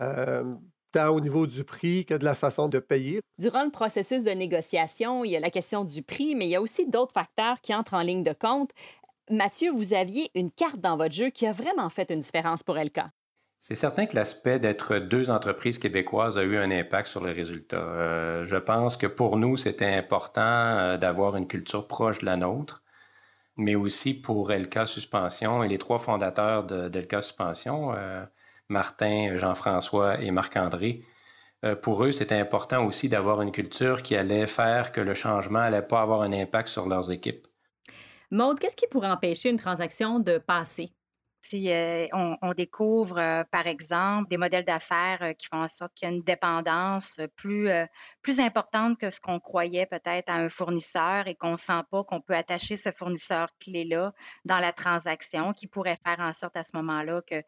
euh, 0.00 0.54
tant 0.90 1.08
au 1.08 1.20
niveau 1.20 1.46
du 1.46 1.62
prix 1.62 2.04
que 2.04 2.14
de 2.14 2.24
la 2.24 2.34
façon 2.34 2.68
de 2.68 2.78
payer. 2.78 3.20
Durant 3.38 3.64
le 3.64 3.70
processus 3.70 4.24
de 4.24 4.30
négociation, 4.30 5.24
il 5.24 5.30
y 5.30 5.36
a 5.36 5.40
la 5.40 5.50
question 5.50 5.84
du 5.84 6.02
prix, 6.02 6.34
mais 6.34 6.46
il 6.46 6.50
y 6.50 6.56
a 6.56 6.60
aussi 6.60 6.88
d'autres 6.88 7.12
facteurs 7.12 7.60
qui 7.60 7.74
entrent 7.74 7.94
en 7.94 8.02
ligne 8.02 8.24
de 8.24 8.32
compte. 8.32 8.72
Mathieu, 9.30 9.70
vous 9.70 9.94
aviez 9.94 10.30
une 10.34 10.50
carte 10.50 10.80
dans 10.80 10.96
votre 10.96 11.14
jeu 11.14 11.30
qui 11.30 11.46
a 11.46 11.52
vraiment 11.52 11.90
fait 11.90 12.10
une 12.10 12.20
différence 12.20 12.62
pour 12.62 12.78
Elka. 12.78 13.10
C'est 13.58 13.74
certain 13.74 14.04
que 14.06 14.14
l'aspect 14.14 14.58
d'être 14.58 14.98
deux 14.98 15.30
entreprises 15.30 15.78
québécoises 15.78 16.38
a 16.38 16.42
eu 16.42 16.56
un 16.58 16.70
impact 16.70 17.08
sur 17.08 17.24
les 17.24 17.32
résultats. 17.32 17.78
Euh, 17.78 18.44
je 18.44 18.56
pense 18.56 18.96
que 18.96 19.06
pour 19.06 19.38
nous, 19.38 19.56
c'était 19.56 19.94
important 19.94 20.42
euh, 20.42 20.96
d'avoir 20.98 21.36
une 21.36 21.46
culture 21.46 21.86
proche 21.86 22.18
de 22.18 22.26
la 22.26 22.36
nôtre, 22.36 22.82
mais 23.56 23.74
aussi 23.74 24.14
pour 24.14 24.52
LK 24.52 24.86
Suspension 24.86 25.62
et 25.64 25.68
les 25.68 25.78
trois 25.78 25.98
fondateurs 25.98 26.64
d'LK 26.64 27.22
Suspension, 27.22 27.94
euh, 27.94 28.24
Martin, 28.68 29.36
Jean-François 29.36 30.20
et 30.20 30.30
Marc-André. 30.30 31.04
pour 31.82 32.04
eux, 32.04 32.12
c'était 32.12 32.38
important 32.38 32.84
aussi 32.84 33.08
d'avoir 33.08 33.40
une 33.42 33.52
culture 33.52 34.02
qui 34.02 34.16
allait 34.16 34.46
faire 34.46 34.92
que 34.92 35.00
le 35.00 35.14
changement 35.14 35.60
n'allait 35.60 35.82
pas 35.82 36.02
avoir 36.02 36.22
un 36.22 36.32
impact 36.32 36.68
sur 36.68 36.86
leurs 36.88 37.10
équipes. 37.10 37.46
Maude, 38.30 38.58
qu'est-ce 38.58 38.76
qui 38.76 38.86
pourrait 38.88 39.08
empêcher 39.08 39.50
une 39.50 39.58
transaction 39.58 40.20
de 40.20 40.38
passer? 40.38 40.95
Si 41.48 41.72
euh, 41.72 42.08
on, 42.12 42.54
découvre, 42.54 43.18
euh, 43.18 43.44
par 43.44 43.68
exemple, 43.68 44.28
des 44.28 44.36
modèles 44.36 44.64
d'affaires 44.64 45.22
euh, 45.22 45.32
qui 45.32 45.46
font 45.46 45.62
en 45.62 45.68
sorte 45.68 45.94
qu'il 45.94 46.08
y 46.08 46.10
a 46.10 46.14
une 46.14 46.24
dépendance 46.24 47.20
plus, 47.36 47.68
plus 48.20 48.40
importante 48.40 48.98
que 48.98 49.10
ce 49.10 49.20
qu'on 49.20 49.38
croyait 49.38 49.86
peut-être 49.86 50.28
à 50.28 50.34
un 50.34 50.48
fournisseur 50.48 51.28
et 51.28 51.36
qu'on 51.36 51.52
ne 51.52 51.56
sent 51.56 51.82
pas 51.88 52.02
qu'on 52.02 52.20
peut 52.20 52.34
attacher 52.34 52.76
ce 52.76 52.90
fournisseur 52.90 53.48
clé-là 53.60 54.12
dans 54.44 54.58
la 54.58 54.72
transaction, 54.72 55.52
qui 55.52 55.68
pourrait 55.68 55.98
faire 56.04 56.18
en 56.18 56.32
sorte 56.32 56.56
à 56.56 56.64
ce 56.64 56.70
moment-là 56.74 57.22
que 57.22 57.40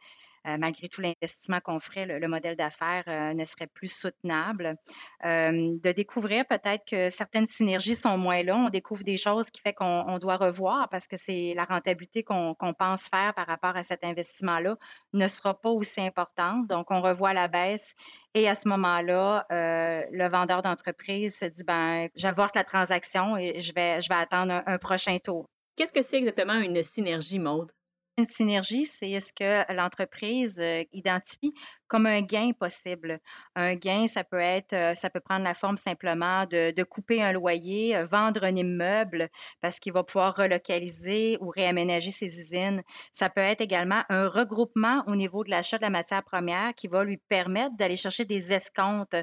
malgré 0.44 0.88
tout 0.88 1.00
l'investissement 1.00 1.60
qu'on 1.60 1.80
ferait, 1.80 2.06
le, 2.06 2.28
modèle 2.28 2.56
d'affaires 2.56 3.04
euh, 3.08 3.34
ne 3.34 3.44
serait 3.44 3.66
plus 3.66 3.88
soutenable. 3.88 4.76
de 5.24 5.92
découvrir 5.92 6.46
peut-être 6.46 6.84
que 6.84 7.10
certaines 7.10 7.46
synergies 7.46 7.96
sont 7.96 8.16
moins 8.18 8.42
là. 8.42 8.56
On 8.56 8.68
découvre 8.68 9.04
des 9.04 9.16
choses 9.16 9.50
qui 9.50 9.60
fait 9.60 9.72
qu'on 9.72 10.18
doit 10.18 10.36
revoir 10.36 10.88
parce 10.88 11.06
que 11.06 11.16
c'est 11.16 11.54
la 11.54 11.64
rentabilité 11.64 12.22
qu'on 12.22 12.54
pense 12.78 13.02
faire 13.02 13.34
par 13.34 13.46
rapport 13.46 13.76
à 13.76 13.82
cet 13.82 14.04
investissement-là 14.04 14.76
ne 15.12 15.28
sera 15.28 15.58
pas 15.58 15.70
aussi 15.70 16.00
importante. 16.00 16.66
Donc, 16.66 16.90
on 16.90 17.00
revoit 17.00 17.32
la 17.32 17.48
baisse 17.48 17.94
et 18.34 18.48
à 18.48 18.54
ce 18.54 18.68
moment-là, 18.68 19.46
le 19.50 20.28
vendeur 20.28 20.62
d'entreprise 20.62 21.38
se 21.38 21.46
dit, 21.46 21.64
ben, 21.64 22.08
j'avorte 22.14 22.56
la 22.56 22.64
transaction 22.64 23.36
et 23.36 23.60
je 23.60 23.72
vais, 23.74 24.02
je 24.02 24.08
vais 24.08 24.20
attendre 24.20 24.62
un 24.66 24.78
prochain 24.78 25.18
tour. 25.18 25.46
Qu'est-ce 25.76 25.92
que 25.92 26.02
c'est 26.02 26.18
exactement 26.18 26.58
une 26.58 26.82
synergie, 26.82 27.38
Maude? 27.38 27.70
Une 28.18 28.26
synergie, 28.26 28.84
c'est 28.84 29.20
ce 29.20 29.32
que 29.32 29.72
l'entreprise 29.72 30.58
euh, 30.58 30.82
identifie 30.92 31.54
comme 31.86 32.04
un 32.04 32.20
gain 32.20 32.50
possible? 32.50 33.20
Un 33.54 33.76
gain, 33.76 34.08
ça 34.08 34.24
peut 34.24 34.40
être, 34.40 34.72
euh, 34.72 34.96
ça 34.96 35.08
peut 35.08 35.20
prendre 35.20 35.44
la 35.44 35.54
forme 35.54 35.76
simplement 35.76 36.44
de, 36.46 36.82
couper 36.82 37.22
un 37.22 37.30
loyer, 37.30 37.94
euh, 37.94 38.06
vendre 38.06 38.42
un 38.42 38.56
immeuble 38.56 39.28
parce 39.60 39.78
qu'il 39.78 39.92
va 39.92 40.02
pouvoir 40.02 40.34
relocaliser 40.34 41.38
ou 41.40 41.50
réaménager 41.50 42.10
ses 42.10 42.26
usines. 42.26 42.82
Ça 43.12 43.30
peut 43.30 43.40
être 43.40 43.60
également 43.60 44.02
un 44.08 44.26
regroupement 44.26 45.04
au 45.06 45.14
niveau 45.14 45.44
de 45.44 45.50
l'achat 45.50 45.78
de 45.78 45.82
la 45.84 45.90
matière 45.90 46.24
première 46.24 46.74
qui 46.74 46.88
va 46.88 47.04
lui 47.04 47.18
permettre 47.18 47.76
d'aller 47.76 47.96
chercher 47.96 48.24
des 48.24 48.52
escomptes 48.52 49.16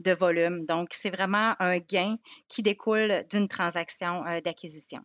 de 0.00 0.12
volume. 0.12 0.66
Donc, 0.66 0.90
c'est 0.92 1.08
vraiment 1.08 1.54
un 1.58 1.78
gain 1.78 2.18
qui 2.48 2.62
découle 2.62 3.24
d'une 3.30 3.48
transaction 3.48 4.24
d'acquisition. 4.44 5.02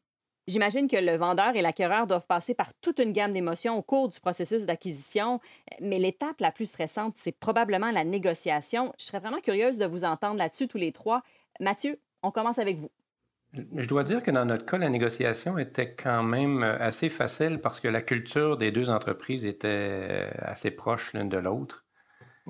J'imagine 0.48 0.88
que 0.88 0.96
le 0.96 1.18
vendeur 1.18 1.58
et 1.58 1.62
l'acquéreur 1.62 2.08
doivent 2.08 2.26
passer 2.26 2.54
par 2.54 2.74
toute 2.76 3.00
une 3.00 3.12
gamme 3.12 3.32
d'émotions 3.32 3.78
au 3.78 3.82
cours 3.82 4.08
du 4.08 4.20
processus 4.22 4.64
d'acquisition, 4.64 5.42
mais 5.82 5.98
l'étape 5.98 6.40
la 6.40 6.54
plus 6.54 6.68
stressante, 6.68 7.16
c'est 7.18 7.38
probablement 7.38 7.92
la 7.92 8.06
négociation. 8.06 8.94
Je 8.98 9.06
serais 9.06 9.20
vraiment 9.20 9.42
curieuse 9.42 9.78
de 9.78 9.86
vous 9.86 10.06
entendre 10.06 10.38
là-dessus 10.38 10.70
tous 10.70 10.78
les 10.78 10.94
trois. 10.94 11.22
Mathieu, 11.60 12.00
on 12.24 12.32
commence 12.32 12.60
avec 12.60 12.78
vous. 12.78 12.90
Je 13.76 13.88
dois 13.88 14.04
dire 14.04 14.24
que 14.24 14.32
dans 14.32 14.46
notre 14.46 14.66
cas, 14.66 14.78
la 14.78 14.90
négociation 14.90 15.58
était 15.58 15.96
quand 15.96 16.24
même 16.24 16.64
assez 16.64 17.10
facile 17.10 17.60
parce 17.60 17.80
que 17.80 17.88
la 17.90 18.02
culture 18.02 18.56
des 18.56 18.72
deux 18.72 18.90
entreprises 18.90 19.46
était 19.46 20.30
assez 20.40 20.72
proche 20.72 21.14
l'une 21.14 21.30
de 21.30 21.38
l'autre. 21.38 21.86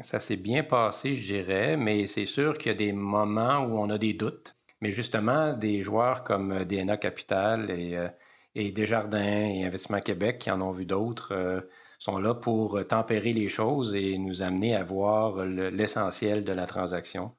Ça 0.01 0.19
s'est 0.19 0.37
bien 0.37 0.63
passé, 0.63 1.15
je 1.15 1.33
dirais, 1.33 1.77
mais 1.77 2.05
c'est 2.05 2.25
sûr 2.25 2.57
qu'il 2.59 2.71
y 2.71 2.75
a 2.75 2.77
des 2.77 2.93
moments 2.93 3.59
où 3.61 3.79
on 3.79 3.89
a 3.89 3.97
des 3.97 4.13
doutes. 4.13 4.56
Mais 4.81 4.91
justement, 4.91 5.53
des 5.53 5.81
joueurs 5.81 6.23
comme 6.23 6.51
euh, 6.51 6.65
DNA 6.65 6.97
Capital 6.97 7.71
et, 7.71 7.97
euh, 7.97 8.07
et 8.55 8.71
Desjardins 8.71 9.19
et 9.47 9.65
Investissement 9.65 9.99
Québec, 9.99 10.39
qui 10.39 10.51
en 10.51 10.61
ont 10.61 10.71
vu 10.71 10.85
d'autres, 10.85 11.33
euh, 11.33 11.61
sont 11.99 12.19
là 12.19 12.35
pour 12.35 12.85
tempérer 12.85 13.33
les 13.33 13.47
choses 13.47 13.95
et 13.95 14.17
nous 14.19 14.43
amener 14.43 14.75
à 14.75 14.83
voir 14.83 15.43
l'essentiel 15.45 16.43
de 16.43 16.51
la 16.51 16.67
transaction. 16.67 17.31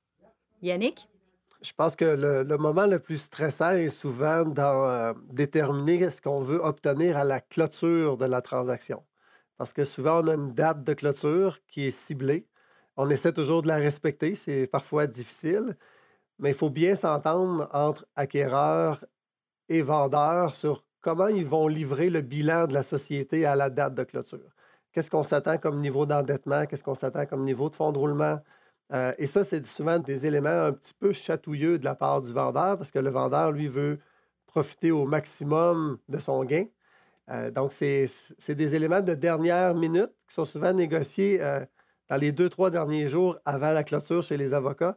Yannick? 0.62 1.09
Je 1.62 1.73
pense 1.76 1.95
que 1.95 2.04
le, 2.04 2.57
moment 2.57 2.87
le 2.87 2.99
plus 2.99 3.18
stressant 3.18 3.71
est 3.71 3.88
souvent 3.88 4.45
dans 4.45 5.14
déterminer 5.30 6.11
ce 6.11 6.21
qu'on 6.21 6.40
veut 6.40 6.61
obtenir 6.61 7.16
à 7.16 7.23
la 7.23 7.40
clôture 7.40 8.16
de 8.16 8.25
la 8.25 8.42
transaction. 8.42 9.04
Parce 9.59 9.73
que 9.73 9.85
souvent, 9.85 10.25
on 10.25 10.28
a 10.28 10.35
une 10.35 10.52
date 10.52 10.83
de 10.83 10.92
clôture 10.92 11.61
qui 11.68 11.87
est 11.87 11.92
ciblée. 11.92 12.47
On 12.97 13.11
essaie 13.11 13.33
toujours 13.33 13.62
de 13.62 13.68
la 13.68 13.76
respecter. 13.76 14.35
C'est 14.35 14.66
parfois 14.66 15.07
difficile 15.07 15.76
mais 16.38 16.50
il 16.50 16.54
faut 16.54 16.71
bien 16.71 16.95
s'entendre 16.95 17.68
entre 17.73 18.07
acquéreurs 18.16 19.04
et 19.68 19.83
vendeurs 19.83 20.54
sur 20.54 20.85
comment 21.00 21.28
ils 21.28 21.47
vont 21.47 21.68
livrer 21.68 22.11
le 22.11 22.21
bilan 22.21 22.66
de 22.66 22.75
la 22.75 22.83
société 22.83 23.47
à 23.47 23.57
la 23.57 23.71
date 23.71 23.95
de 23.95 24.04
clôture. 24.04 24.54
Qu'est-ce 24.92 25.11
qu'on 25.11 25.23
s'attend 25.23 25.59
comme 25.59 25.80
niveau 25.80 26.07
d'endettement? 26.07 26.66
Qu'est-ce 26.66 26.83
qu'on 26.83 26.95
s'attend 26.95 27.26
comme 27.26 27.45
niveau 27.45 27.68
de 27.68 27.75
fonds 27.75 27.92
de 27.92 27.99
roulement? 27.99 28.40
Euh, 28.92 29.12
et 29.18 29.26
ça, 29.26 29.45
c'est 29.45 29.66
souvent 29.66 29.99
des 29.99 30.26
éléments 30.26 30.49
un 30.49 30.73
petit 30.73 30.95
peu 30.95 31.12
chatouilleux 31.12 31.78
de 31.78 31.85
la 31.85 31.95
part 31.95 32.23
du 32.23 32.33
vendeur 32.33 32.78
parce 32.78 32.90
que 32.90 32.99
le 32.99 33.11
vendeur, 33.11 33.52
lui, 33.52 33.68
veut 33.68 33.99
profiter 34.47 34.90
au 34.90 35.04
maximum 35.04 35.99
de 36.09 36.18
son 36.18 36.42
gain. 36.45 36.64
Euh, 37.30 37.50
donc, 37.50 37.73
c'est 37.73 38.09
des 38.49 38.75
éléments 38.75 39.02
de 39.02 39.14
dernière 39.14 39.75
minute 39.75 40.11
qui 40.26 40.35
sont 40.35 40.47
souvent 40.47 40.73
négociés 40.73 41.42
euh, 41.42 41.64
dans 42.09 42.16
les 42.16 42.33
deux, 42.33 42.49
trois 42.49 42.71
derniers 42.71 43.09
jours 43.09 43.38
avant 43.45 43.73
la 43.73 43.85
clôture 43.85 44.23
chez 44.23 44.38
les 44.38 44.54
avocats. 44.54 44.97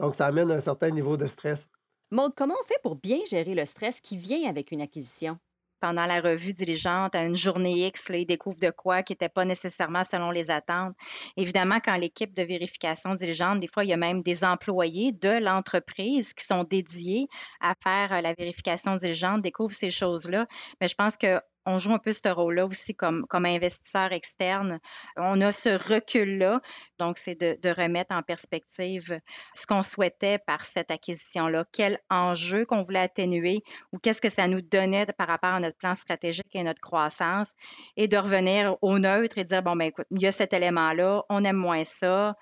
Donc, 0.00 0.14
ça 0.14 0.26
amène 0.26 0.50
un 0.50 0.60
certain 0.60 0.90
niveau 0.90 1.16
de 1.16 1.26
stress. 1.26 1.68
Maude, 2.10 2.32
comment 2.36 2.54
on 2.60 2.66
fait 2.66 2.80
pour 2.82 2.96
bien 2.96 3.18
gérer 3.28 3.54
le 3.54 3.66
stress 3.66 4.00
qui 4.00 4.16
vient 4.16 4.48
avec 4.48 4.72
une 4.72 4.80
acquisition? 4.80 5.38
pendant 5.80 6.06
la 6.06 6.20
revue 6.20 6.52
dirigeante 6.52 7.14
à 7.14 7.24
une 7.24 7.38
journée 7.38 7.86
X, 7.86 8.08
là, 8.10 8.18
ils 8.18 8.26
découvrent 8.26 8.60
de 8.60 8.70
quoi 8.70 9.02
qui 9.02 9.14
n'était 9.14 9.28
pas 9.28 9.44
nécessairement 9.44 10.04
selon 10.04 10.30
les 10.30 10.50
attentes. 10.50 10.94
Évidemment, 11.36 11.78
quand 11.82 11.96
l'équipe 11.96 12.34
de 12.34 12.42
vérification 12.42 13.14
dirigeante, 13.14 13.60
des 13.60 13.66
fois, 13.66 13.84
il 13.84 13.88
y 13.88 13.92
a 13.92 13.96
même 13.96 14.22
des 14.22 14.44
employés 14.44 15.12
de 15.12 15.42
l'entreprise 15.42 16.34
qui 16.34 16.44
sont 16.44 16.64
dédiés 16.64 17.26
à 17.60 17.74
faire 17.82 18.12
euh, 18.12 18.20
la 18.20 18.34
vérification 18.34 18.96
dirigeante, 18.96 19.42
découvrent 19.42 19.74
ces 19.74 19.90
choses-là. 19.90 20.46
Mais 20.80 20.88
je 20.88 20.94
pense 20.94 21.16
que 21.16 21.40
on 21.70 21.78
joue 21.78 21.92
un 21.92 21.98
peu 21.98 22.12
ce 22.12 22.28
rôle-là 22.28 22.66
aussi 22.66 22.94
comme, 22.94 23.26
comme 23.26 23.46
investisseur 23.46 24.12
externe. 24.12 24.80
On 25.16 25.40
a 25.40 25.52
ce 25.52 25.70
recul-là, 25.70 26.60
donc 26.98 27.18
c'est 27.18 27.34
de, 27.34 27.70
remettre 27.70 28.14
en 28.14 28.22
perspective 28.22 29.20
ce 29.54 29.66
qu'on 29.66 29.82
souhaitait 29.82 30.38
par 30.38 30.64
cette 30.64 30.90
acquisition-là, 30.90 31.64
quel 31.72 32.00
enjeu 32.10 32.66
qu'on 32.66 32.82
voulait 32.82 33.00
atténuer 33.00 33.62
ou 33.92 33.98
qu'est-ce 33.98 34.20
que 34.20 34.28
ça 34.28 34.48
nous 34.48 34.60
donnait 34.60 35.06
par 35.06 35.28
rapport 35.28 35.54
à 35.54 35.60
notre 35.60 35.76
plan 35.76 35.94
stratégique 35.94 36.54
et 36.54 36.62
notre 36.64 36.80
croissance, 36.80 37.52
et 37.96 38.08
de 38.08 38.16
revenir 38.16 38.76
au 38.82 38.98
neutre 38.98 39.38
et 39.38 39.44
dire, 39.44 39.62
bon, 39.62 39.76
ben 39.76 39.86
écoute, 39.86 40.06
il 40.10 40.20
y 40.20 40.26
a 40.26 40.32
cet 40.32 40.52
élément-là, 40.52 41.24
on 41.28 41.44
aime 41.44 41.56
moins 41.56 41.84
ça, 41.84 42.36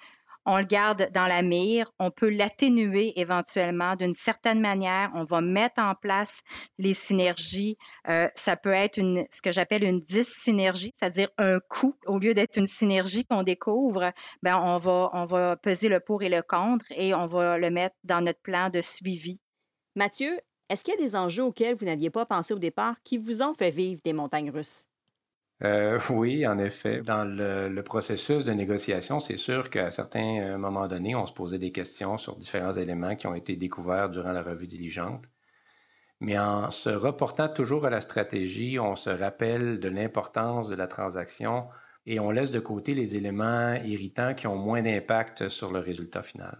on 0.49 0.57
le 0.57 0.65
garde 0.65 1.11
dans 1.13 1.27
la 1.27 1.43
mire, 1.43 1.93
on 1.99 2.11
peut 2.11 2.31
l'atténuer 2.31 3.13
éventuellement 3.21 3.97
d'une 3.97 4.15
certaine 4.15 4.61
manière, 4.61 5.11
on 5.15 5.25
va 5.25 5.43
mettre 5.43 5.81
en 5.81 5.95
place 5.95 6.41
les 6.79 6.95
synergies. 6.95 7.77
Euh, 8.09 8.29
ça 8.35 8.57
peut 8.57 8.73
être 8.73 8.99
ce 9.31 9.43
que 9.43 9.53
j'appelle 9.53 9.85
une 9.85 10.01
dis-synergie, 10.01 10.95
c'est-à-dire 10.99 11.29
un 11.37 11.61
coût. 11.61 11.95
Au 12.07 12.19
lieu 12.19 12.33
d'être 12.33 12.57
une 12.57 12.67
synergie 12.67 13.27
qu'on 13.27 13.43
découvre, 13.43 14.11
ben 14.43 14.57
on, 14.57 14.79
va, 14.79 15.11
on 15.13 15.27
va 15.27 15.57
peser 15.57 15.91
le 15.91 16.01
pour 16.01 16.23
et 16.23 16.31
le 16.31 16.41
contre 16.41 16.87
et 16.93 17.13
on 17.13 17.27
va 17.27 17.59
le 17.59 17.71
mettre 17.71 17.97
dans 18.05 18.25
notre 18.25 18.41
plan 18.41 18.71
de 18.71 18.81
suivi. 18.81 19.41
Mathieu, 19.97 20.41
est-ce 20.71 20.83
qu'il 20.83 20.95
y 20.95 20.97
a 20.97 21.01
des 21.01 21.15
enjeux 21.15 21.45
auxquels 21.45 21.75
vous 21.75 21.85
n'aviez 21.85 22.11
pas 22.11 22.25
pensé 22.25 22.55
au 22.55 22.59
départ 22.59 22.97
qui 23.05 23.19
vous 23.19 23.43
ont 23.43 23.53
fait 23.53 23.71
vivre 23.71 24.01
des 24.03 24.15
montagnes 24.15 24.51
russes? 24.51 24.88
Euh, 25.65 25.99
oui, 26.11 26.47
en 26.47 26.59
effet. 26.59 27.01
Dans 27.01 27.25
le, 27.25 27.83
processus 27.83 28.45
de 28.45 28.53
négociation, 28.53 29.21
c'est 29.21 29.37
sûr 29.37 29.71
qu'à 29.71 29.91
certains 29.91 30.41
euh, 30.41 30.59
moments 30.59 30.87
donnés, 30.87 31.15
on 31.15 31.27
se 31.27 31.33
posait 31.33 31.59
des 31.59 31.73
questions 31.73 32.17
sur 32.17 32.37
différents 32.37 32.73
éléments 32.73 33.15
qui 33.15 33.27
ont 33.27 33.35
été 33.35 33.57
découverts 33.57 34.11
durant 34.11 34.33
la 34.33 34.43
revue 34.43 34.67
diligente. 34.67 35.27
Mais 36.21 36.39
en 36.39 36.71
se 36.71 36.91
reportant 36.91 37.49
toujours 37.49 37.87
à 37.87 37.91
la 37.91 38.01
stratégie, 38.01 38.79
on 38.79 38.97
se 38.97 39.11
rappelle 39.11 39.79
de 39.79 39.89
l'importance 39.89 40.69
de 40.69 40.75
la 40.75 40.89
transaction 40.89 41.69
et 42.07 42.19
on 42.19 42.31
laisse 42.31 42.51
de 42.51 42.59
côté 42.59 42.95
les 42.95 43.17
éléments 43.17 43.75
irritants 43.85 44.35
qui 44.35 44.47
ont 44.49 44.57
moins 44.57 44.83
d'impact 44.83 45.49
sur 45.49 45.71
le 45.71 45.79
résultat 45.79 46.23
final. 46.23 46.59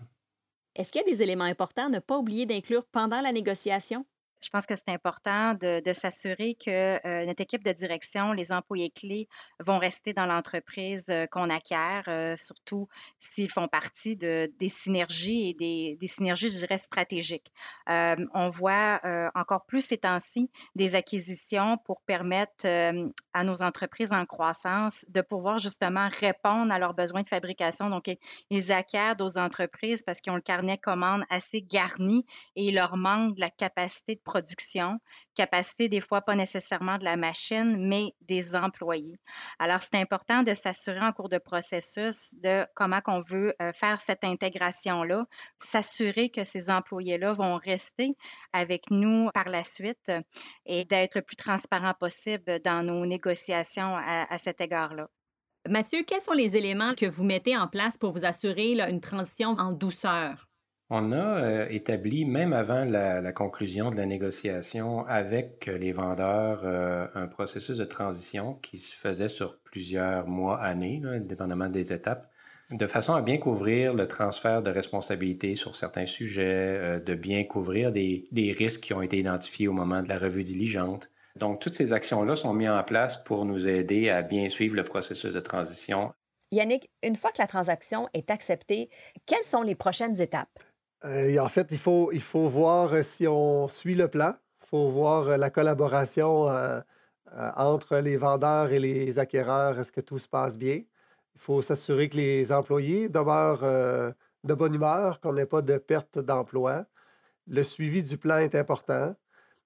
Est-ce 0.77 0.93
qu'il 0.93 1.01
y 1.01 1.05
a 1.05 1.11
des 1.11 1.23
éléments 1.23 1.45
importants 1.45 1.87
à 1.87 1.89
ne 1.89 1.99
pas 1.99 2.19
oublier 2.19 2.47
d'inclure 2.47 2.85
pendant 2.85 3.21
la 3.21 3.33
négociation? 3.33 4.07
Je 4.41 4.51
pense 4.51 4.67
que 4.67 4.77
c'est 4.77 4.93
important 4.93 5.55
de, 5.55 5.83
s'assurer 5.93 6.55
que 6.55 7.05
euh, 7.07 7.27
notre 7.27 7.41
équipe 7.41 7.65
de 7.65 7.73
direction, 7.73 8.33
les 8.33 8.53
employés 8.53 8.91
clés 8.91 9.29
vont 9.59 9.79
rester 9.79 10.13
dans 10.13 10.27
l'entreprise 10.27 11.05
euh, 11.09 11.27
qu'on 11.27 11.51
acquiert, 11.51 12.05
euh, 12.07 12.37
surtout 12.37 12.89
s'ils 13.19 13.51
font 13.51 13.67
partie 13.67 14.17
de, 14.17 14.53
des 14.59 14.69
synergies 14.69 15.51
et 15.51 15.97
des, 15.99 16.07
synergies, 16.07 16.51
je 16.51 16.59
dirais, 16.59 16.79
stratégiques. 16.79 17.53
on 17.87 18.51
voit 18.51 19.01
encore 19.35 19.65
plus 19.67 19.83
ces 19.83 19.99
temps-ci 19.99 20.51
des 20.75 20.95
acquisitions 20.95 21.79
pour 21.79 22.01
permettre 22.03 22.67
à 22.67 23.45
nos 23.45 23.63
entreprises 23.63 24.13
en 24.13 24.25
croissance 24.25 25.05
de 25.09 25.21
pouvoir 25.21 25.59
justement 25.59 26.09
répondre 26.09 26.73
à 26.73 26.79
leurs 26.79 26.95
besoins 26.95 27.23
de 27.23 27.29
fabrication. 27.29 27.91
Donc, 27.91 28.11
ils 28.51 28.73
acquièrent 28.73 29.17
d'autres 29.17 29.39
entreprises 29.39 30.03
parce 30.03 30.21
qu'ils 30.21 30.33
ont 30.33 30.37
le 30.37 30.43
carnet 30.43 30.77
de 30.77 30.81
commandes 30.81 31.25
assez 31.31 31.63
garni 31.63 32.25
et 32.57 32.67
il 32.69 32.75
leur 32.75 32.97
manque 32.97 33.39
la 33.39 33.51
capacité 33.51 34.15
de 34.15 34.21
production, 34.29 34.99
capacité 35.35 35.89
des 35.89 36.03
fois 36.03 36.21
pas 36.21 36.35
nécessairement 36.35 36.99
de 36.99 37.05
la 37.05 37.17
machine, 37.17 37.89
mais 37.89 38.13
des 38.21 38.55
employés. 38.55 39.19
Alors, 39.59 39.81
c'est 39.81 39.97
important 39.97 40.43
de 40.43 40.53
s'assurer 40.53 41.01
en 41.01 41.13
cours 41.13 41.31
de 41.31 41.39
processus 41.39 42.35
de 42.43 42.67
comment 42.75 43.01
on 43.07 43.23
veut 43.23 43.55
euh, 43.63 43.73
faire 43.73 44.01
cette 44.03 44.25
intégration-là, 44.25 45.25
s'assurer 45.59 46.29
que 46.29 46.45
ces 46.45 46.69
employés-là 46.69 47.33
vont 47.33 47.57
rester 47.57 48.11
avec 48.53 48.91
nous 48.91 49.31
par 49.33 49.49
la 49.49 49.65
suite 49.65 50.13
et 50.67 50.85
d'être 50.85 51.15
le 51.15 51.23
plus 51.23 51.37
transparent 51.37 51.95
possible 51.99 52.61
dans 52.63 52.85
nos 52.85 53.07
négociations 53.07 53.97
à, 53.97 54.37
cet 54.39 54.61
égard-là. 54.61 55.09
Mathieu, 55.67 56.03
quels 56.07 56.21
sont 56.21 56.33
les 56.33 56.57
éléments 56.57 56.95
que 56.95 57.07
vous 57.07 57.25
mettez 57.25 57.57
en 57.57 57.67
place 57.67 57.97
pour 57.97 58.13
vous 58.13 58.25
assurer 58.25 58.79
une 58.89 59.01
transition 59.01 59.57
en 59.59 59.73
douceur? 59.73 60.48
On 60.91 61.13
a 61.13 61.43
euh, 61.43 61.67
établi, 61.69 62.25
même 62.25 62.55
avant 62.55 62.87
la, 62.87 63.33
conclusion 63.33 63.91
de 63.91 63.97
la 63.97 64.07
négociation 64.07 65.05
avec 65.07 65.67
les 65.67 65.93
vendeurs, 65.93 66.63
euh, 66.65 67.07
un 67.15 67.27
processus 67.27 67.77
de 67.77 67.85
transition 67.85 68.55
qui 68.55 68.79
se 68.79 68.97
faisait 68.97 69.29
sur 69.29 69.59
plusieurs 69.61 70.27
mois, 70.27 70.59
années, 70.59 71.03
dépendamment 71.21 71.69
des 71.69 71.93
étapes, 71.93 72.31
de 72.71 72.87
façon 72.87 73.13
à 73.13 73.21
bien 73.21 73.37
couvrir 73.37 73.93
le 73.93 74.07
transfert 74.07 74.63
de 74.63 74.71
responsabilité 74.71 75.57
sur 75.57 75.75
certains 75.75 76.07
sujets, 76.07 76.79
euh, 76.79 77.01
de 77.01 77.15
bien 77.15 77.45
couvrir 77.45 77.93
des, 77.93 78.25
risques 78.57 78.81
qui 78.81 78.95
ont 78.95 79.03
été 79.03 79.19
identifiés 79.19 79.69
au 79.69 79.75
moment 79.75 80.03
de 80.03 80.09
la 80.09 80.19
revue 80.19 80.45
diligente. 80.45 81.11
Donc, 81.37 81.61
toutes 81.61 81.75
ces 81.75 81.93
actions-là 81.93 82.35
sont 82.35 82.55
mises 82.55 82.71
en 82.71 82.83
place 82.83 83.23
pour 83.25 83.45
nous 83.45 83.69
aider 83.69 84.09
à 84.09 84.23
bien 84.23 84.49
suivre 84.49 84.75
le 84.75 84.85
processus 84.85 85.35
de 85.35 85.41
transition. 85.41 86.15
Yannick, 86.51 86.91
une 87.03 87.17
fois 87.17 87.31
que 87.31 87.43
la 87.43 87.47
transaction 87.47 88.09
est 88.15 88.31
acceptée, 88.31 88.89
quelles 89.27 89.45
sont 89.45 89.63
les 89.63 89.75
prochaines 89.75 90.19
étapes? 90.21 90.59
Euh, 91.05 91.39
en 91.39 91.49
fait, 91.49 91.69
il 91.71 91.79
faut, 91.79 92.11
il 92.13 92.21
faut 92.21 92.49
voir 92.49 92.93
euh, 92.93 93.03
si 93.03 93.27
on 93.29 93.69
suit 93.69 93.95
le 93.95 94.09
plan. 94.09 94.35
Il 94.63 94.67
faut 94.69 94.89
voir 94.91 95.29
euh, 95.29 95.37
la 95.37 95.51
collaboration 95.51 96.49
entre 97.57 97.99
les 97.99 98.17
vendeurs 98.17 98.73
et 98.73 98.81
les 98.81 99.19
acquéreurs. 99.19 99.79
Est-ce 99.79 99.93
que 99.93 100.01
tout 100.01 100.19
se 100.19 100.29
passe 100.29 100.57
bien? 100.59 100.83
Il 101.35 101.41
faut 101.41 101.63
s'assurer 101.63 102.09
que 102.09 102.17
les 102.17 102.53
employés 102.53 103.09
demeurent 103.09 104.15
de 104.45 104.55
bonne 104.55 104.75
humeur, 104.75 105.21
qu'on 105.21 105.35
n'ait 105.35 105.47
pas 105.47 105.63
de 105.63 105.79
perte 105.79 106.19
d'emploi. 106.19 106.87
Le 107.47 107.63
suivi 107.63 108.03
du 108.03 108.19
plan 108.19 108.39
est 108.39 108.55
important. 108.55 109.15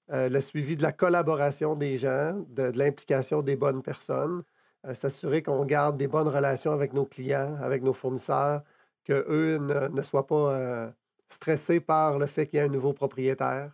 le 0.09 0.41
suivi 0.41 0.77
de 0.77 0.83
la 0.83 0.93
collaboration 0.93 1.77
des 1.77 1.97
gens, 1.97 2.35
de, 2.49 2.65
l'implication 2.77 3.43
des 3.43 3.57
bonnes 3.57 3.83
personnes. 3.83 4.43
s'assurer 4.95 5.43
qu'on 5.43 5.65
garde 5.65 5.97
des 5.97 6.09
bonnes 6.09 6.29
relations 6.29 6.73
avec 6.73 6.93
nos 6.95 7.07
clients, 7.07 7.57
avec 7.63 7.83
nos 7.83 7.93
fournisseurs, 7.95 8.63
qu'eux 9.05 9.59
ne, 9.59 9.89
ne 9.89 10.03
soient 10.03 10.27
pas 10.27 10.93
stressé 11.33 11.81
par 11.81 12.19
le 12.19 12.27
fait 12.27 12.47
qu'il 12.47 12.59
y 12.59 12.61
a 12.61 12.65
un 12.65 12.69
nouveau 12.69 12.93
propriétaire. 12.93 13.73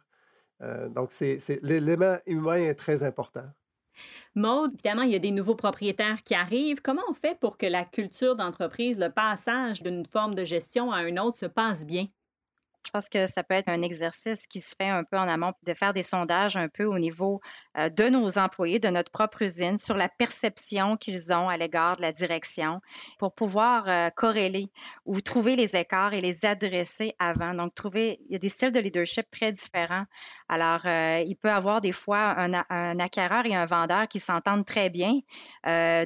Euh, 0.63 0.89
donc, 0.89 1.13
c'est, 1.13 1.39
l'élément 1.63 2.19
humain 2.27 2.57
est 2.57 2.75
très 2.75 3.03
important. 3.03 3.47
Maude, 4.35 4.73
évidemment, 4.75 5.03
il 5.03 5.11
y 5.11 5.17
a 5.17 5.21
des 5.21 5.31
nouveaux 5.31 5.57
propriétaires 5.57 6.23
qui 6.23 6.35
arrivent. 6.35 6.81
Comment 6.83 7.03
on 7.09 7.15
fait 7.15 7.39
pour 7.39 7.59
que 7.59 7.67
la 7.67 7.85
culture 7.85 8.37
d'entreprise, 8.37 8.99
le 8.99 9.11
passage 9.11 9.83
d'une 9.83 10.07
forme 10.07 10.35
de 10.35 10.45
gestion 10.45 10.93
à 10.93 11.03
une 11.03 11.19
autre 11.19 11.39
se 11.39 11.47
passe 11.47 11.85
bien? 11.85 12.07
Je 12.87 12.91
pense 12.91 13.09
que 13.11 13.27
ça 13.27 13.43
peut 13.43 13.55
être 13.55 13.69
un 13.69 13.83
exercice 13.83 14.47
qui 14.47 14.63
se 14.63 14.75
fait 14.75 14.89
un 14.89 15.05
peu 15.05 15.19
en 15.19 15.29
amont, 15.29 15.53
de 15.63 15.75
faire 15.75 15.93
des 15.93 16.03
sondages 16.03 16.57
un 16.57 16.69
peu 16.69 16.85
au 16.85 16.99
niveau 16.99 17.41
euh, 17.77 17.91
de 17.91 18.09
nos 18.09 18.39
employés, 18.39 18.79
de 18.79 18.89
notre 18.89 19.11
propre 19.11 19.43
usine, 19.43 19.77
sur 19.77 19.95
la 19.97 20.09
perception 20.09 20.97
qu'ils 20.97 21.31
ont 21.31 21.51
à 21.51 21.59
l'égard 21.59 21.97
de 21.97 22.03
la 22.03 22.13
direction 22.13 22.81
pour 23.19 23.35
pouvoir 23.35 23.89
euh, 23.89 24.09
corréler 24.09 24.71
ou 25.05 25.21
trouver 25.21 25.55
les 25.55 25.77
écarts 25.77 26.15
et 26.15 26.23
les 26.23 26.47
adresser 26.47 27.15
avant. 27.19 27.53
Donc, 27.53 27.75
trouver, 27.75 28.21
il 28.27 28.33
y 28.33 28.37
a 28.37 28.39
des 28.39 28.49
styles 28.49 28.73
de 28.73 28.81
leadership 28.81 29.27
très 29.31 29.53
différents. 29.53 30.05
Alors, 30.49 30.87
euh, 30.87 31.23
il 31.27 31.37
peut 31.37 31.51
avoir 31.51 31.83
des 31.83 31.93
fois 31.93 32.37
un, 32.39 32.99
acquéreur 33.01 33.45
et 33.45 33.55
un 33.55 33.67
vendeur 33.67 34.09
qui 34.09 34.19
s'entendent 34.19 34.65
très 34.65 34.89
bien. 34.89 35.13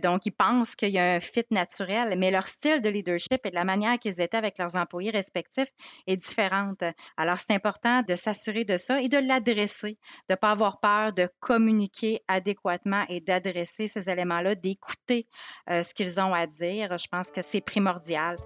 donc, 0.02 0.26
ils 0.26 0.34
pensent 0.36 0.74
qu'il 0.74 0.90
y 0.90 0.98
a 0.98 1.14
un 1.14 1.20
fit 1.20 1.46
naturel, 1.50 2.18
mais 2.18 2.30
leur 2.30 2.48
style 2.48 2.80
de 2.80 2.88
leadership 2.88 3.44
et 3.44 3.50
de 3.50 3.54
la 3.54 3.64
manière 3.64 3.98
qu'ils 3.98 4.20
étaient 4.20 4.36
avec 4.36 4.58
leurs 4.58 4.74
employés 4.74 5.10
respectifs 5.10 5.70
est 6.06 6.16
différent. 6.16 6.61
Alors, 7.16 7.38
c'est 7.38 7.54
important 7.54 8.02
de 8.02 8.14
s'assurer 8.14 8.64
de 8.64 8.76
ça 8.76 9.00
et 9.00 9.08
de 9.08 9.18
l'adresser, 9.18 9.98
de 10.28 10.34
ne 10.34 10.36
pas 10.36 10.50
avoir 10.50 10.80
peur 10.80 11.12
de 11.12 11.28
communiquer 11.40 12.20
adéquatement 12.28 13.04
et 13.08 13.20
d'adresser 13.20 13.88
ces 13.88 14.08
éléments-là, 14.08 14.54
d'écouter 14.54 15.26
euh, 15.70 15.82
ce 15.82 15.94
qu'ils 15.94 16.20
ont 16.20 16.34
à 16.34 16.46
dire. 16.46 16.96
Je 16.96 17.06
pense 17.10 17.30
que 17.30 17.42
c'est 17.42 17.60
primordial. 17.60 18.36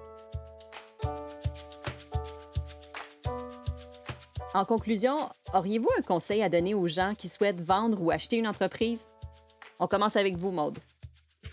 En 4.54 4.64
conclusion, 4.64 5.30
auriez-vous 5.52 5.90
un 5.99 6.02
conseil 6.02 6.42
à 6.42 6.49
donner 6.49 6.73
aux 6.73 6.88
gens 6.88 7.14
qui 7.14 7.28
souhaitent 7.28 7.61
vendre 7.61 8.00
ou 8.00 8.11
acheter 8.11 8.38
une 8.38 8.49
entreprise? 8.49 9.11
On 9.78 9.87
commence 9.87 10.16
avec 10.16 10.37
vous, 10.37 10.50
Maude. 10.50 10.78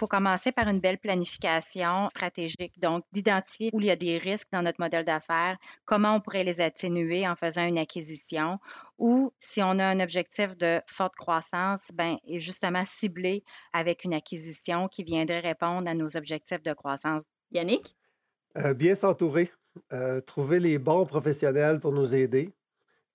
Il 0.03 0.07
faut 0.07 0.17
commencer 0.17 0.51
par 0.51 0.67
une 0.67 0.81
belle 0.81 0.97
planification 0.97 2.09
stratégique, 2.09 2.77
donc 2.77 3.05
d'identifier 3.13 3.69
où 3.71 3.79
il 3.79 3.85
y 3.85 3.89
a 3.89 3.95
des 3.95 4.17
risques 4.17 4.49
dans 4.51 4.61
notre 4.61 4.81
modèle 4.81 5.05
d'affaires, 5.05 5.57
comment 5.85 6.15
on 6.15 6.19
pourrait 6.19 6.43
les 6.43 6.59
atténuer 6.59 7.25
en 7.25 7.37
faisant 7.37 7.65
une 7.65 7.77
acquisition, 7.77 8.59
ou 8.97 9.31
si 9.39 9.63
on 9.63 9.79
a 9.79 9.85
un 9.85 10.01
objectif 10.01 10.57
de 10.57 10.81
forte 10.87 11.15
croissance, 11.15 11.79
ben, 11.93 12.17
et 12.25 12.41
justement 12.41 12.83
cibler 12.83 13.45
avec 13.71 14.03
une 14.03 14.13
acquisition 14.13 14.89
qui 14.89 15.05
viendrait 15.05 15.39
répondre 15.39 15.89
à 15.89 15.93
nos 15.93 16.17
objectifs 16.17 16.63
de 16.63 16.73
croissance. 16.73 17.23
Yannick? 17.51 17.95
Euh, 18.57 18.73
bien 18.73 18.95
s'entourer, 18.95 19.53
euh, 19.93 20.19
trouver 20.19 20.59
les 20.59 20.79
bons 20.79 21.05
professionnels 21.05 21.79
pour 21.79 21.93
nous 21.93 22.13
aider. 22.13 22.51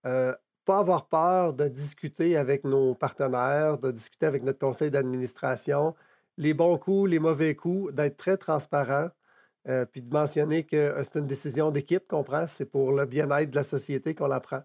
Euh, 0.06 0.34
pas 0.64 0.78
avoir 0.78 1.06
peur 1.06 1.52
de 1.52 1.68
discuter 1.68 2.38
avec 2.38 2.64
nos 2.64 2.94
partenaires, 2.94 3.76
de 3.76 3.90
discuter 3.90 4.24
avec 4.24 4.42
notre 4.42 4.58
conseil 4.58 4.90
d'administration, 4.90 5.94
les 6.38 6.54
bons 6.54 6.78
coups, 6.78 7.10
les 7.10 7.18
mauvais 7.18 7.54
coups, 7.54 7.92
d'être 7.92 8.16
très 8.16 8.36
transparent, 8.38 9.08
euh, 9.68 9.84
puis 9.84 10.00
de 10.00 10.10
mentionner 10.10 10.62
que 10.62 10.76
euh, 10.76 11.02
c'est 11.04 11.18
une 11.18 11.26
décision 11.26 11.70
d'équipe 11.70 12.06
qu'on 12.08 12.22
prend, 12.22 12.46
c'est 12.46 12.64
pour 12.64 12.92
le 12.92 13.04
bien-être 13.04 13.50
de 13.50 13.56
la 13.56 13.64
société 13.64 14.14
qu'on 14.14 14.28
la 14.28 14.40
prend. 14.40 14.62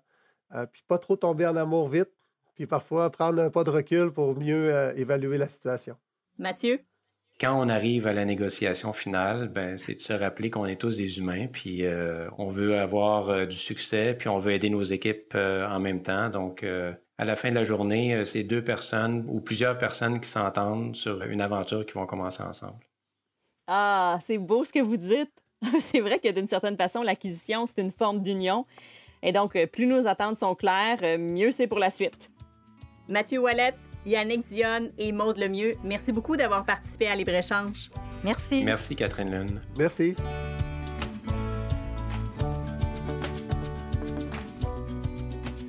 Euh, 0.55 0.65
puis 0.67 0.83
pas 0.88 0.99
trop 0.99 1.17
tomber 1.17 1.47
en 1.47 1.55
amour 1.55 1.89
vite, 1.89 2.12
puis 2.53 2.67
parfois 2.67 3.09
prendre 3.09 3.41
un 3.41 3.49
pas 3.49 3.63
de 3.63 3.71
recul 3.71 4.12
pour 4.12 4.39
mieux 4.39 4.71
évaluer 4.95 5.38
la 5.38 5.47
situation. 5.47 5.97
Mathieu? 6.38 6.79
Quand 7.41 7.59
on 7.59 7.67
arrive 7.67 8.05
à 8.05 8.13
la 8.13 8.25
négociation 8.25 8.93
finale, 8.93 9.47
ben, 9.47 9.75
c'est 9.75 9.95
de 9.95 9.99
se 9.99 10.13
rappeler 10.13 10.51
qu'on 10.51 10.67
est 10.67 10.79
tous 10.79 10.97
des 10.97 11.17
humains, 11.17 11.47
puis 11.47 11.83
on 12.38 12.47
veut 12.47 12.77
avoir 12.77 13.47
du 13.47 13.55
succès, 13.55 14.13
puis 14.13 14.29
on 14.29 14.38
veut 14.38 14.51
aider 14.51 14.69
nos 14.69 14.83
équipes 14.83 15.33
en 15.33 15.79
même 15.79 16.03
temps. 16.03 16.29
Donc, 16.29 16.63
à 17.17 17.26
la 17.26 17.36
fin 17.36 17.49
de 17.49 17.56
la 17.56 17.63
journée, 17.63 18.15
euh, 18.15 18.26
c'est 18.26 18.43
deux 18.43 18.63
personnes 18.63 19.26
ou 19.28 19.39
plusieurs 19.39 19.78
personnes 19.78 20.19
qui 20.19 20.30
s'entendent 20.30 20.95
sur 20.95 21.21
une 21.23 21.41
aventure 21.41 21.86
qui 21.86 21.93
vont 21.93 22.06
commencer 22.06 22.43
ensemble. 22.43 22.80
Ah, 23.67 24.19
c'est 24.26 24.38
beau 24.38 24.63
ce 24.63 24.73
que 24.73 24.80
vous 24.80 24.97
dites. 24.97 25.32
c'est 25.80 25.99
vrai 25.99 26.19
que 26.19 26.32
d'une 26.32 26.47
certaine 26.47 26.76
façon, 26.76 27.04
l'acquisition, 27.04 27.65
c'est 27.67 27.82
une 27.82 27.91
forme 27.91 28.21
d'union. 28.21 28.65
Et 29.21 29.32
donc, 29.32 29.56
euh, 29.56 29.67
plus 29.67 29.86
nos 29.86 30.08
attentes 30.08 30.38
sont 30.38 30.56
claires, 30.56 30.99
euh, 31.04 31.17
mieux 31.17 31.52
c'est 31.52 31.67
pour 31.67 31.80
la 31.80 31.89
suite. 31.89 32.30
Mathieu 33.08 33.39
Wallet, 33.39 33.73
Yannick 34.06 34.43
Dionne 34.43 34.91
et 34.97 35.12
Maude 35.12 35.38
Lemieux, 35.38 35.73
merci 35.84 36.12
beaucoup 36.12 36.36
d'avoir 36.36 36.65
participé 36.65 37.08
à 37.08 37.15
Libre-Échange. 37.15 37.89
Merci. 38.23 38.63
Merci, 38.63 38.95
Catherine 38.95 39.32
Lune. 39.32 39.62
Merci. 39.78 40.15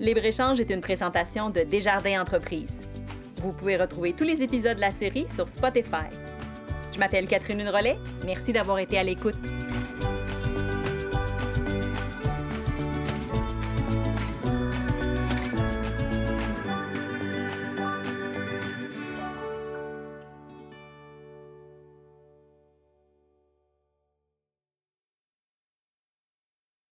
Libre-Échange 0.05 0.61
est 0.61 0.69
une 0.69 0.83
présentation 0.83 1.49
de 1.49 1.61
Desjardins 1.61 2.21
Entreprises. 2.21 2.87
Vous 3.37 3.55
pouvez 3.55 3.79
retrouver 3.79 4.13
tous 4.13 4.25
les 4.25 4.43
épisodes 4.43 4.77
de 4.77 4.83
la 4.83 4.91
série 4.91 5.27
sur 5.31 5.49
Spotify. 5.49 6.11
Je 6.93 6.99
m'appelle 6.99 7.27
Catherine 7.27 7.67
Rollet. 7.67 7.97
Merci 8.27 8.53
d'avoir 8.53 8.81
été 8.81 8.99
à 8.99 9.03
l'écoute. 9.03 9.39